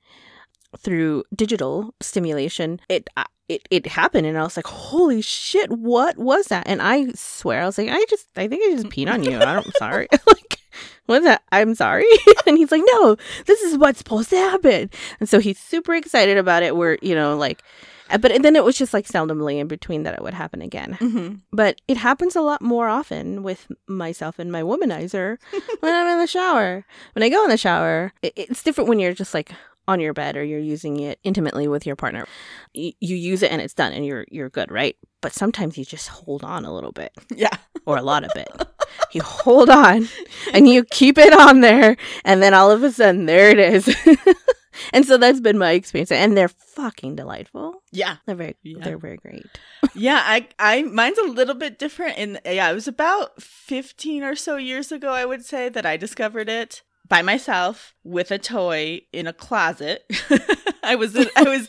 [0.77, 6.19] through digital stimulation it uh, it, it happened and i was like holy shit what
[6.19, 6.69] was that?
[6.69, 9.39] And i swear i was like i just i think i just peed on you.
[9.39, 10.09] I'm sorry.
[10.27, 10.59] Like
[11.07, 11.43] what's that?
[11.51, 12.05] I'm sorry?
[12.47, 13.17] And he's like no
[13.47, 14.91] this is what's supposed to happen.
[15.21, 16.77] And so he's super excited about it.
[16.77, 17.63] We're you know like
[18.11, 20.97] uh, but then it was just like seldomly in between that it would happen again.
[21.01, 21.41] Mhm.
[21.53, 25.39] but it happens a lot more often with myself and my womanizer
[25.81, 26.85] when i'm in the shower.
[27.15, 29.53] When i go in the shower it, it's different when you're just like
[29.89, 32.25] on your bed or you're using it intimately with your partner
[32.75, 34.97] you use it and it's done and you're you're good right?
[35.21, 37.13] But sometimes you just hold on a little bit.
[37.35, 37.57] Yeah.
[37.87, 38.49] or a lot of it.
[39.13, 40.09] You hold on
[40.53, 43.85] and you keep it on there and then all of a sudden there it is.
[44.93, 47.83] And so that's been my experience and they're fucking delightful.
[47.91, 48.17] Yeah.
[48.27, 48.85] they're very Yeah.
[48.85, 49.45] they're very great.
[49.95, 54.37] Yeah, I I mine's a little bit different in yeah, it was about 15 or
[54.37, 59.03] so years ago I would say that I discovered it by myself with a toy
[59.13, 60.05] in a closet.
[60.91, 61.69] I was in, I was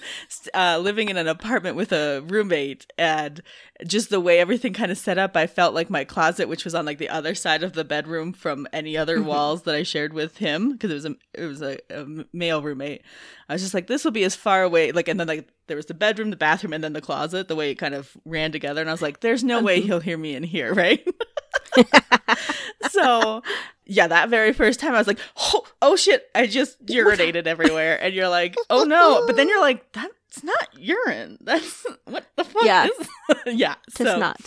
[0.53, 3.41] uh, living in an apartment with a roommate and
[3.85, 6.73] just the way everything kind of set up I felt like my closet which was
[6.75, 9.25] on like the other side of the bedroom from any other Mhm.
[9.25, 12.61] walls that I shared with him because it was a it was a, a male
[12.61, 13.01] roommate.
[13.49, 15.77] I was just like this will be as far away like and then like there
[15.77, 18.51] was the bedroom, the bathroom and then the closet the way it kind of ran
[18.51, 19.85] together and I was like there's no way Mhm.
[19.85, 21.05] he'll hear me in here, right?
[22.89, 23.41] so
[23.85, 27.99] yeah, that very first time I was like, oh, oh shit, I just urinated everywhere.
[28.01, 29.08] And you're like, oh no.
[29.27, 31.37] But then you're like, that's not urine.
[31.41, 32.87] That's what the fuck Yeah.
[32.87, 33.07] is
[33.59, 33.75] Yeah.
[33.87, 34.39] It's so not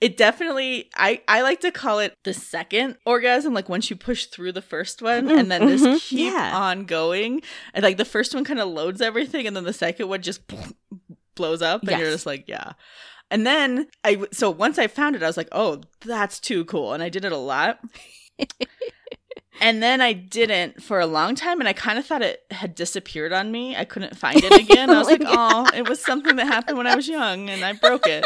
[0.00, 4.26] it definitely I, I like to call it the second orgasm, like once you push
[4.26, 6.56] through the first one and then just mhm, keep yeah.
[6.56, 7.42] on going.
[7.74, 10.40] And like the first one kind of loads everything and then the second one just
[11.34, 12.72] blows up and you're just like, yeah.
[13.30, 16.94] And then i so once I found it, I was like, oh, that's too cool.
[16.94, 17.78] And I did it a lot.
[19.60, 22.74] And then I didn't for a long time, and I kind of thought it had
[22.74, 23.76] disappeared on me.
[23.76, 24.90] I couldn't find it again.
[24.90, 27.72] I was like, oh, it was something that happened when I was young, and I
[27.74, 28.24] broke it.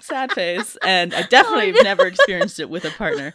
[0.00, 0.76] Sad face.
[0.84, 3.34] And I definitely have never experienced it with a partner.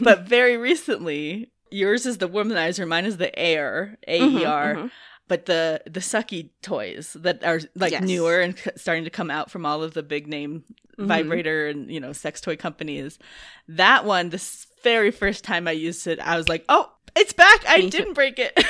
[0.00, 4.82] But very recently, yours is the womanizer, mine is the air, A E R Mhm,
[4.84, 4.90] mhm.
[5.28, 8.02] but the the sucky toys that are like Yes.
[8.02, 10.64] newer and c- starting to come out from all of the big name
[10.98, 11.06] Mhm.
[11.06, 13.18] vibrator and you know sex toy companies
[13.66, 17.60] that one this very first time i used it i was like oh it's back
[17.66, 18.52] i didn't break it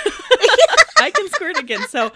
[0.96, 1.82] I can squirt again.
[1.90, 2.12] So,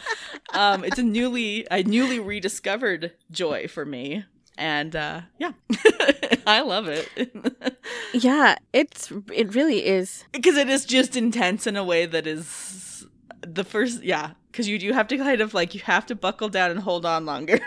[0.54, 4.24] um, it's a newly, a newly rediscovered joy for me,
[4.56, 5.52] and uh, yeah,
[6.46, 7.08] I love it
[8.14, 10.24] Yeah, it's it really is.
[10.32, 13.06] because it is just intense in a way that is
[13.46, 14.30] the first, yeah.
[14.50, 17.04] Because you do have to kind of like you have to buckle down and hold
[17.04, 17.58] on longer.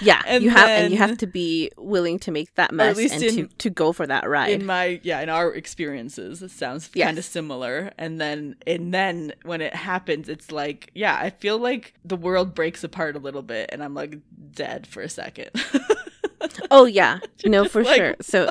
[0.00, 2.98] Yeah, And you have and you have to be willing to make that at mess
[3.12, 4.50] and in- to to go for that ride.
[4.50, 7.06] in my yeah in our experiences it sounds Yes.
[7.06, 11.58] kind of similar and then and then when it happens it's like yeah i feel
[11.58, 14.18] like the world breaks apart a little bit and i'm like
[14.52, 15.50] dead for a second
[16.70, 18.14] oh yeah, no for like, sure.
[18.20, 18.50] So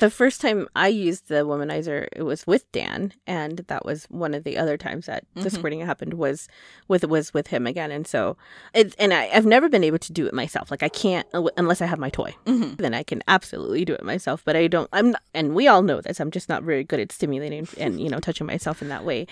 [0.00, 4.34] the first time I used the womanizer, it was with Dan, and that was one
[4.34, 5.52] of the other times that the Mhm.
[5.54, 6.48] squirting happened was
[6.88, 7.90] with was with him again.
[7.90, 8.36] And so
[8.74, 10.70] it and I, I've never been able to do it myself.
[10.70, 12.34] Like I can't unless I have my toy.
[12.46, 12.76] Mhm.
[12.78, 14.42] Then I can absolutely do it myself.
[14.44, 14.88] But I don't.
[14.92, 16.20] I'm not, and we all know this.
[16.20, 19.26] I'm just not very good at stimulating and you know touching myself in that way.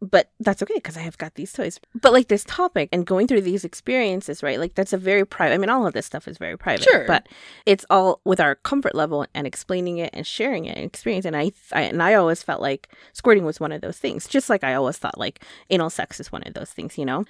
[0.00, 1.80] But that's okay because I have got these toys.
[1.94, 4.58] But like this topic and going through these experiences, right?
[4.58, 5.54] Like that's a very private.
[5.54, 6.84] I mean, all of this stuff is very private.
[6.84, 7.04] Sure.
[7.06, 7.28] But
[7.66, 11.24] it's all with our comfort level and explaining it and sharing it and experience.
[11.24, 14.26] And I, I and I always felt like squirting was one of those things.
[14.26, 16.96] Just like I always thought like anal sex is one of those things.
[16.96, 17.24] You know?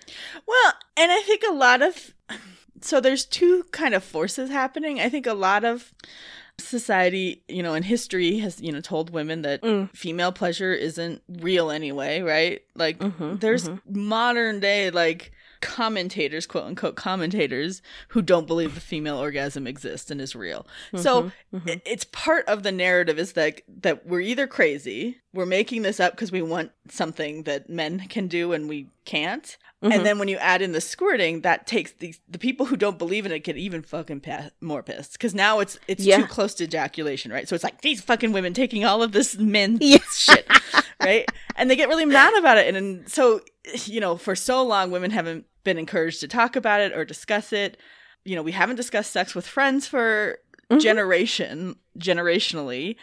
[0.47, 2.15] well and i think a lot of
[2.81, 5.93] so there's two kind of forces happening i think a lot of
[6.59, 9.91] society you know in history has you know told women that Mm.
[9.95, 13.81] female pleasure isn't real anyway right like Mhm, there's mhm.
[13.95, 20.21] modern day like commentators quote unquote commentators who don't believe the female orgasm exists and
[20.21, 21.81] is real so Mhm, mhm.
[21.85, 26.13] it's part of the narrative is that that we're either crazy we're making this up
[26.15, 29.95] because we want something that men can do and we can't Mhm.
[29.95, 32.99] and then when you add in the squirting that takes the the people who don't
[32.99, 36.17] believe in it get even fucking pa- more pissed because now it's it's Yeah.
[36.19, 39.37] too close to ejaculation right so it's like these fucking women taking all of this
[39.39, 39.99] men Yeah.
[40.13, 40.51] shit
[41.01, 43.41] right and they get really mad about it and, and so
[43.85, 47.53] you know for so long women haven't been encouraged to talk about it or discuss
[47.53, 47.77] it
[48.25, 50.41] you know we haven't discussed sex with friends for
[50.73, 50.81] Mhm.
[50.81, 52.97] generation generationally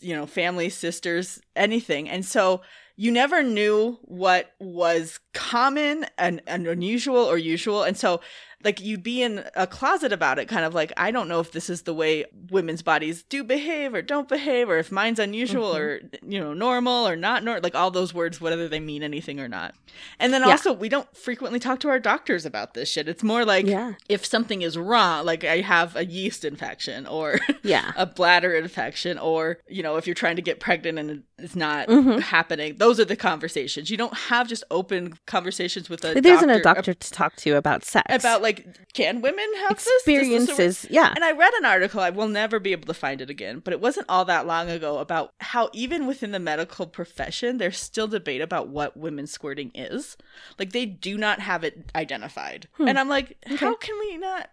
[0.00, 2.08] you know family sisters anything.
[2.08, 2.62] And so
[2.96, 7.82] you never knew what was common and, and unusual or usual.
[7.82, 8.20] And so
[8.62, 11.52] like you'd be in a closet about it kind of like i don't know if
[11.52, 15.74] this is the way women's bodies do behave or don't behave or if mine's unusual
[15.74, 15.78] Mhm.
[15.78, 19.38] or you know normal or not normal like all those words whether they mean anything
[19.38, 19.74] or not.
[20.18, 20.52] And then Yeah.
[20.52, 23.06] also we don't frequently talk to our doctors about this shit.
[23.06, 27.38] It's more like yeah, if something is wrong like i have a yeast infection or
[27.62, 31.56] yeah, a bladder infection or you know if you're trying to get pregnant and it's
[31.56, 32.20] not Mhm.
[32.20, 32.76] happening.
[32.78, 33.90] Those are the conversations.
[33.90, 37.36] You don't have just open conversations with a There isn't a doctor doctor to talk
[37.36, 38.06] to about sex.
[38.14, 39.84] about like can women have this?
[39.84, 40.86] This experiences.
[40.90, 43.60] yeah, and I read an article, I will never be able to find it again,
[43.60, 47.78] but it wasn't all that long ago about how even within the medical profession, there's
[47.78, 50.16] still debate about what women's squirting is.
[50.58, 52.68] Like they do not have it identified.
[52.72, 52.88] Hmm.
[52.88, 54.50] And I'm like, how can we not?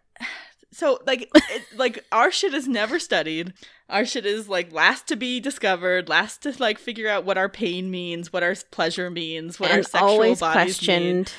[0.72, 3.54] So like it, like our shit is never studied.
[3.90, 7.50] Our shit is like last to be discovered, last to like figure out what our
[7.50, 11.34] pain means, what our pleasure means, what our sexual always bodies mean questioned.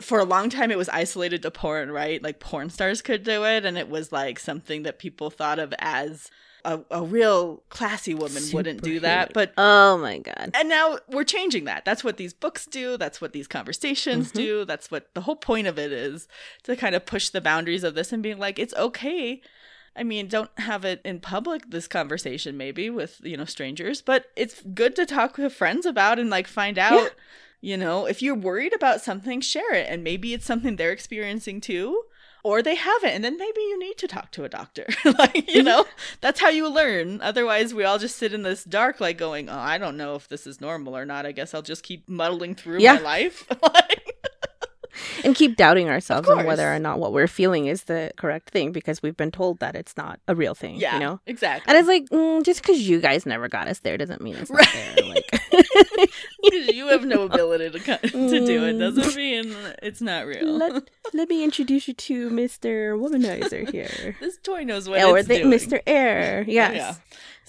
[0.00, 2.22] For a long time it was isolated to porn, right?
[2.22, 5.72] Like porn stars could do it, and it was like something that people thought of
[5.78, 6.30] as
[6.64, 9.28] a, a real classy woman wouldn't do that.
[9.28, 9.32] Superhuman.
[9.32, 10.50] But Oh my god.
[10.52, 11.86] and now we're changing that.
[11.86, 12.98] That's what these books do.
[12.98, 14.34] That's what these conversations Mhm.
[14.34, 14.64] do.
[14.66, 16.28] That's what the whole point of it is
[16.64, 19.40] to kind of push the boundaries of this and being like, it's okay.
[19.96, 24.26] I mean, don't have it in public, this conversation maybe with, you know, strangers, but
[24.36, 27.12] it's good to talk with friends about and like find out,
[27.60, 29.86] you know, if you're worried about something, share it.
[29.88, 32.04] And maybe it's something they're experiencing too.
[32.42, 34.86] Or they haven't, and then maybe you need to talk to a doctor.
[35.04, 35.64] like, you mm-hmm.
[35.66, 35.84] know,
[36.22, 37.20] that's how you learn.
[37.20, 40.26] Otherwise, we all just sit in this dark, like going, "Oh, I don't know if
[40.26, 41.26] this is normal or not.
[41.26, 42.94] I guess I'll just keep muddling through Yeah.
[42.94, 44.26] my life." like,
[45.24, 48.72] and keep doubting ourselves on whether or not what we're feeling is the correct thing
[48.72, 50.76] because we've been told that it's not a real thing.
[50.76, 51.20] yeah, You know?
[51.26, 51.64] exactly.
[51.68, 54.50] And it's like, mm, just because you guys never got us there doesn't mean it's
[54.50, 54.92] not Right.
[54.96, 55.04] there.
[55.06, 55.40] Like,
[56.74, 58.78] you have no ability to to do it Mm.
[58.78, 60.46] doesn't mean it's not real.
[60.46, 62.98] let, let me introduce you to Mr.
[62.98, 64.16] Womanizer here.
[64.20, 65.46] this toy knows what or it's doing.
[65.46, 65.80] Mr.
[65.86, 66.44] Air.
[66.46, 66.74] Yes.
[66.76, 66.94] Yeah.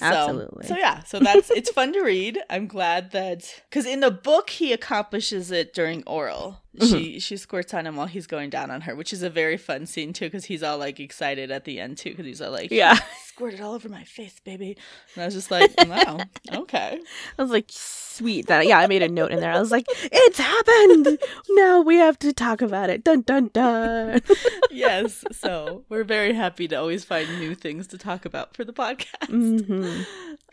[0.01, 0.67] So, absolutely.
[0.67, 2.39] So yeah, so that's it's fun to read.
[2.49, 6.61] I'm glad that because in the book he accomplishes it during oral.
[6.77, 6.97] Mm-hmm.
[6.97, 9.57] She she squirts on him while he's going down on her, which is a very
[9.57, 10.25] fun scene too.
[10.25, 12.11] Because he's all like excited at the end too.
[12.11, 12.97] Because he's all like, Yeah.
[13.25, 14.77] squirted all over my face, baby."
[15.15, 16.19] And I was just like, "Wow,
[16.53, 16.99] okay."
[17.37, 17.65] I was like,
[18.11, 18.47] sweet.
[18.47, 19.51] That yeah, I made a note in there.
[19.51, 21.19] I was like, it's happened.
[21.51, 23.03] now we have to talk about it.
[23.03, 24.21] Dun dun dun.
[24.71, 25.23] yes.
[25.31, 29.27] So we're very happy to always find new things to talk about for the podcast.
[29.27, 30.03] hmm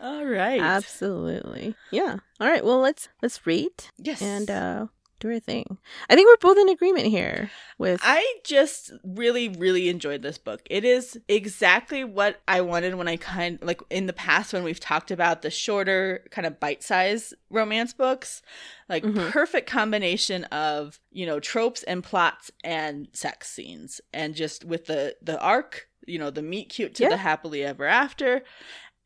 [0.01, 0.61] All right.
[0.61, 1.75] Absolutely.
[1.91, 2.17] Yeah.
[2.39, 2.63] All right.
[2.63, 4.21] Well, let's let's rate yes.
[4.21, 4.87] and uh
[5.19, 5.77] do our thing.
[6.09, 10.61] I think we're both in agreement here with I just really, really enjoyed this book.
[10.69, 14.79] It is exactly what I wanted when I kind like in the past when we've
[14.79, 18.41] talked about the shorter, kind of bite size romance books.
[18.87, 19.29] Like Mhm.
[19.31, 24.01] perfect combination of, you know, tropes and plots and sex scenes.
[24.13, 27.09] And just with the the arc, you know, the meet cute to Yeah.
[27.09, 28.43] the happily ever after.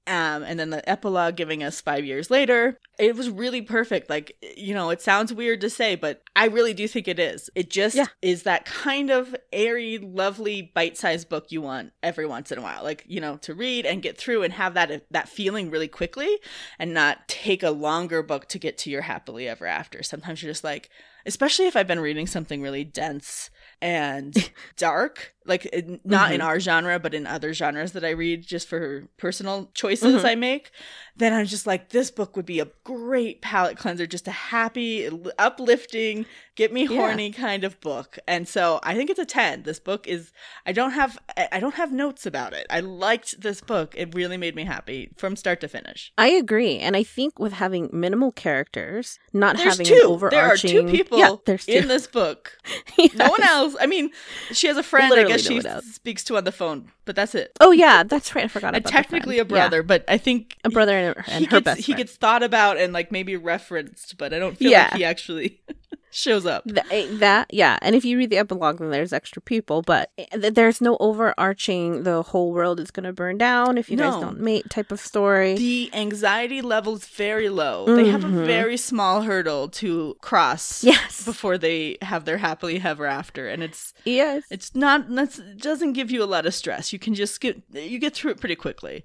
[0.05, 2.77] Um, and then the epilogue giving us five years later.
[2.99, 4.09] It was really perfect.
[4.09, 7.49] Like, you know, it sounds weird to say, but I really do think it is.
[7.55, 8.07] It just Yeah.
[8.21, 12.83] is that kind of airy, lovely, bite-sized book you want every once in a while.
[12.83, 16.37] Like, you know, to read and get through and have that that feeling really quickly
[16.77, 20.03] and not take a longer book to get to your happily ever after.
[20.03, 20.89] Sometimes you're just like,
[21.25, 23.49] especially if I've been reading something really dense
[23.81, 25.63] and dark, like
[26.05, 26.45] not in Mhm.
[26.45, 30.25] our genre, but in other genres that I read just for personal choices Mhm.
[30.25, 30.71] I make,
[31.17, 35.09] then I'm just like, this book would be a great palate cleanser, just a happy,
[35.37, 36.25] uplifting,
[36.55, 36.97] get me Yeah.
[36.97, 38.17] horny kind of book.
[38.27, 39.63] And so I think it's a 10.
[39.63, 40.31] This book is
[40.65, 41.17] I don't have
[41.51, 42.65] I don't have notes about it.
[42.69, 43.93] I liked this book.
[43.97, 46.11] It really made me happy from start to finish.
[46.17, 50.19] I agree, and I think with having minimal characters, not There's having two.
[50.21, 51.73] an There are two people Yeah, there's two.
[51.73, 52.57] in this book.
[53.15, 53.75] No one else.
[53.79, 54.11] I mean,
[54.51, 55.09] she has a friend.
[55.37, 57.51] Guess she speaks to on the phone, but that's it.
[57.59, 58.45] Oh yeah, that's right.
[58.45, 59.51] I forgot And technically a friend.
[59.51, 62.15] Yeah, brother, but I think a brother and, and he her gets, best he gets
[62.15, 64.83] thought about and like maybe referenced, but I don't feel Yeah.
[64.91, 65.61] like he actually
[66.13, 66.63] shows up.
[66.65, 70.11] Th- eh, that yeah and if you read the epilogue then there's extra people but
[70.17, 74.13] eh, there's no overarching the whole world is going to burn down if you guys
[74.21, 77.85] don't mate type of story The anxiety level's very low.
[77.95, 78.45] They have a Mhm.
[78.45, 83.93] very small hurdle to cross yes before they have their happily ever after, and it's
[84.05, 86.93] yes it's not that's it doesn't give you a lot of stress.
[86.93, 89.03] You can just get you get through it pretty quickly.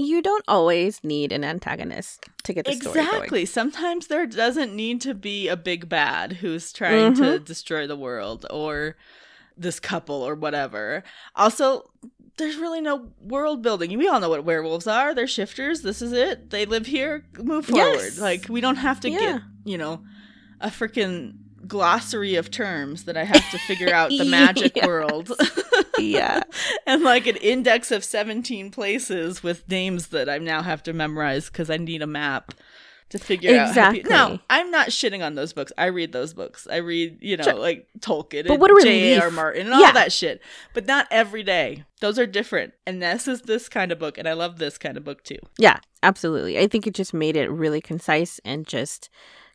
[0.00, 3.00] You don't always need an antagonist to get the story.
[3.00, 3.44] Exactly.
[3.44, 7.22] Sometimes there doesn't need to be a big bad who's trying Mm-hmm.
[7.22, 8.96] to destroy the world or
[9.56, 11.02] this couple or whatever.
[11.34, 11.90] Also,
[12.36, 13.98] there's really no world building.
[13.98, 15.14] We all know what werewolves are.
[15.14, 15.82] They're shifters.
[15.82, 16.50] This is it.
[16.50, 17.24] They live here.
[17.36, 17.94] Move forward.
[17.96, 18.20] Yes.
[18.20, 19.18] Like we don't have to Yeah.
[19.18, 20.04] get, you know,
[20.60, 21.34] a freaking
[21.68, 24.86] glossary of terms that I have to figure out the magic Yes.
[24.86, 25.30] world.
[25.98, 26.42] yeah
[26.86, 31.48] and like an index of 17 places with names that I now have to memorize
[31.48, 32.54] because I need a map
[33.10, 33.68] to figure out.
[33.68, 34.02] Exactly.
[34.06, 35.72] No, I'm not shitting on those books.
[35.78, 36.68] I read those books.
[36.70, 37.54] I read, you know, Sure.
[37.54, 39.32] like Tolkien But and what a relief.
[39.32, 39.92] Martin and all Yeah.
[39.92, 40.42] that shit.
[40.74, 41.84] But not every day.
[42.02, 42.74] Those are different.
[42.86, 44.18] And this is this kind of book.
[44.18, 45.38] And I love this kind of book too.
[45.58, 49.08] yeah absolutely i think it just made it really concise and just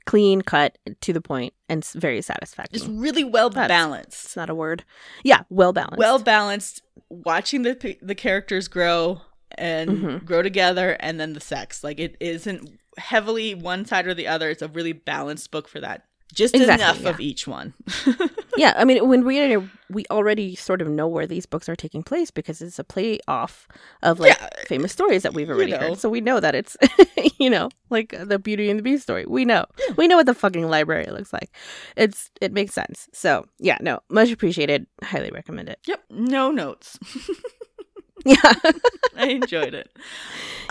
[0.05, 4.25] clean cut to the point and very satisfactory Just really well That's- balanced.
[4.25, 4.83] it's not a word
[5.23, 6.81] yeah well balanced Well balanced.
[7.09, 9.21] Watching the the characters grow
[9.55, 10.25] and Mhm.
[10.25, 11.83] grow together, and then the sex.
[11.83, 14.49] Like it isn't heavily one side or the other.
[14.49, 16.05] It's a really balanced book for that.
[16.33, 17.09] Just Exactly, enough yeah.
[17.09, 17.73] of each one.
[18.57, 19.57] yeah i mean when we
[19.89, 23.17] we already sort of know where these books are taking place because it's a play
[23.27, 23.67] off
[24.03, 25.79] of like Yeah, famous stories that we've you already know.
[25.79, 26.77] heard so we know that it's
[27.39, 29.65] you know like the beauty and the beast story we know
[29.97, 31.49] we know what the fucking library looks like
[31.97, 36.03] it's it makes sense so yeah no much appreciated highly recommend it Yep.
[36.11, 36.97] No notes.
[38.25, 38.53] yeah
[39.17, 39.89] I enjoyed it.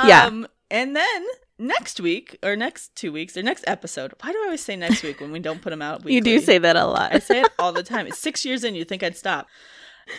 [0.05, 0.25] Yeah.
[0.27, 1.25] Um, and then
[1.63, 4.13] next week, or next two weeks, or next episode.
[4.21, 6.05] Why do I always say next week when we don't put them out?
[6.09, 8.07] you do say that a lot I say it all the time.
[8.07, 8.75] It's six years in.
[8.75, 9.47] You'd think I'd stop.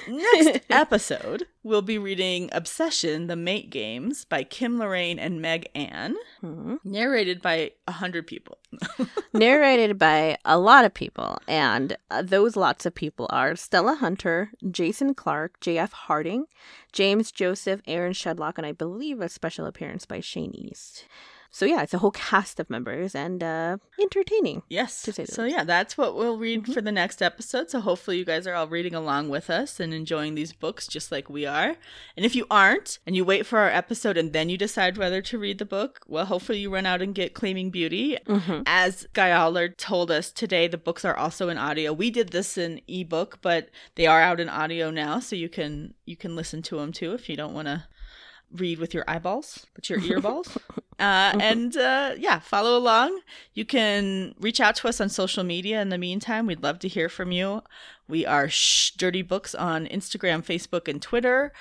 [0.08, 6.16] Next episode, we'll be reading Obsession, The Mate Games by Kim Loraine and Meg Anne,
[6.42, 6.80] Mhm.
[6.86, 8.58] narrated by a hundred people.
[9.34, 14.50] narrated by a lot of people and uh, those lots of people are stella hunter
[14.72, 16.46] jason clark jf harding
[16.92, 21.06] james joseph aaron shedlock and i believe a special appearance by shane east
[21.56, 25.02] so yeah it's a whole cast of members and uh entertaining Yes.
[25.04, 25.56] To say So least.
[25.56, 26.74] yeah, that's what we'll read Mhm.
[26.74, 27.70] for the next episode.
[27.70, 31.12] So hopefully you guys are all reading along with us and enjoying these books just
[31.12, 31.72] like we are.
[32.18, 35.22] And if you aren't and you wait for our episode and then you decide whether
[35.22, 38.18] to read the book, well hopefully you run out and get Claiming Beauty.
[38.26, 38.62] mm-hmm.
[38.66, 41.94] As Skye Alder told us today, the books are also in audio.
[41.94, 45.94] We did this in ebook, but they are out in audio now, so you can
[46.06, 47.86] you can listen to them too if you don't want to
[48.54, 50.56] read with your eyeballs, but your earballs.
[51.00, 53.20] uh, and uh, yeah, follow along.
[53.54, 55.82] You can reach out to us on social media.
[55.82, 57.62] In the meantime, we'd love to hear from you.
[58.08, 61.54] We are Shh Dirty Books on Instagram, Facebook, and Twitter.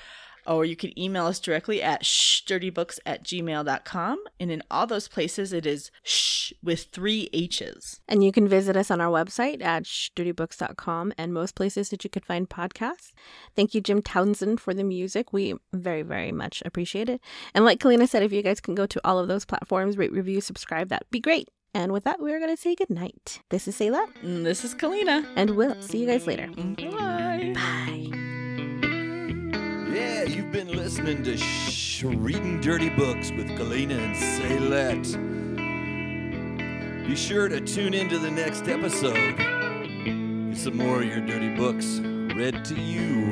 [0.45, 4.23] Or you can email us directly at shdirtybooks at gmail.com.
[4.39, 8.01] And in all those places, it is shh with three H's.
[8.07, 12.09] and you can visit us on our website at shhhdirtybooks.com and most places that you
[12.09, 13.13] could find podcasts
[13.55, 17.21] thank you jim townsend for the music we very very much appreciate it
[17.53, 20.11] and like kalina said if you guys can go to all of those platforms rate
[20.11, 23.41] review subscribe that'd be great And with that, we're going to say goodnight.
[23.49, 24.05] This is Sayla.
[24.21, 25.25] And this is Kalina.
[25.35, 26.47] And we'll see you guys later.
[26.47, 27.53] Bye.
[27.55, 28.22] Bye.
[29.93, 35.13] Yeah, you've been listening to Sh- Reading Dirty Books with Galena and Saylette.
[37.05, 39.37] Be sure to tune into the next episode.
[39.37, 41.99] Get some more of your dirty books
[42.35, 43.31] read to you.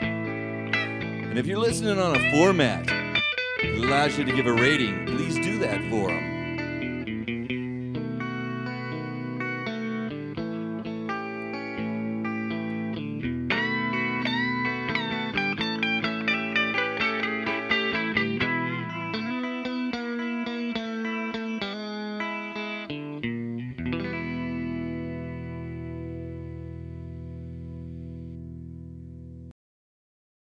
[0.00, 5.34] And if you're listening on a format that allows you to give a rating, please
[5.34, 6.33] do that for them.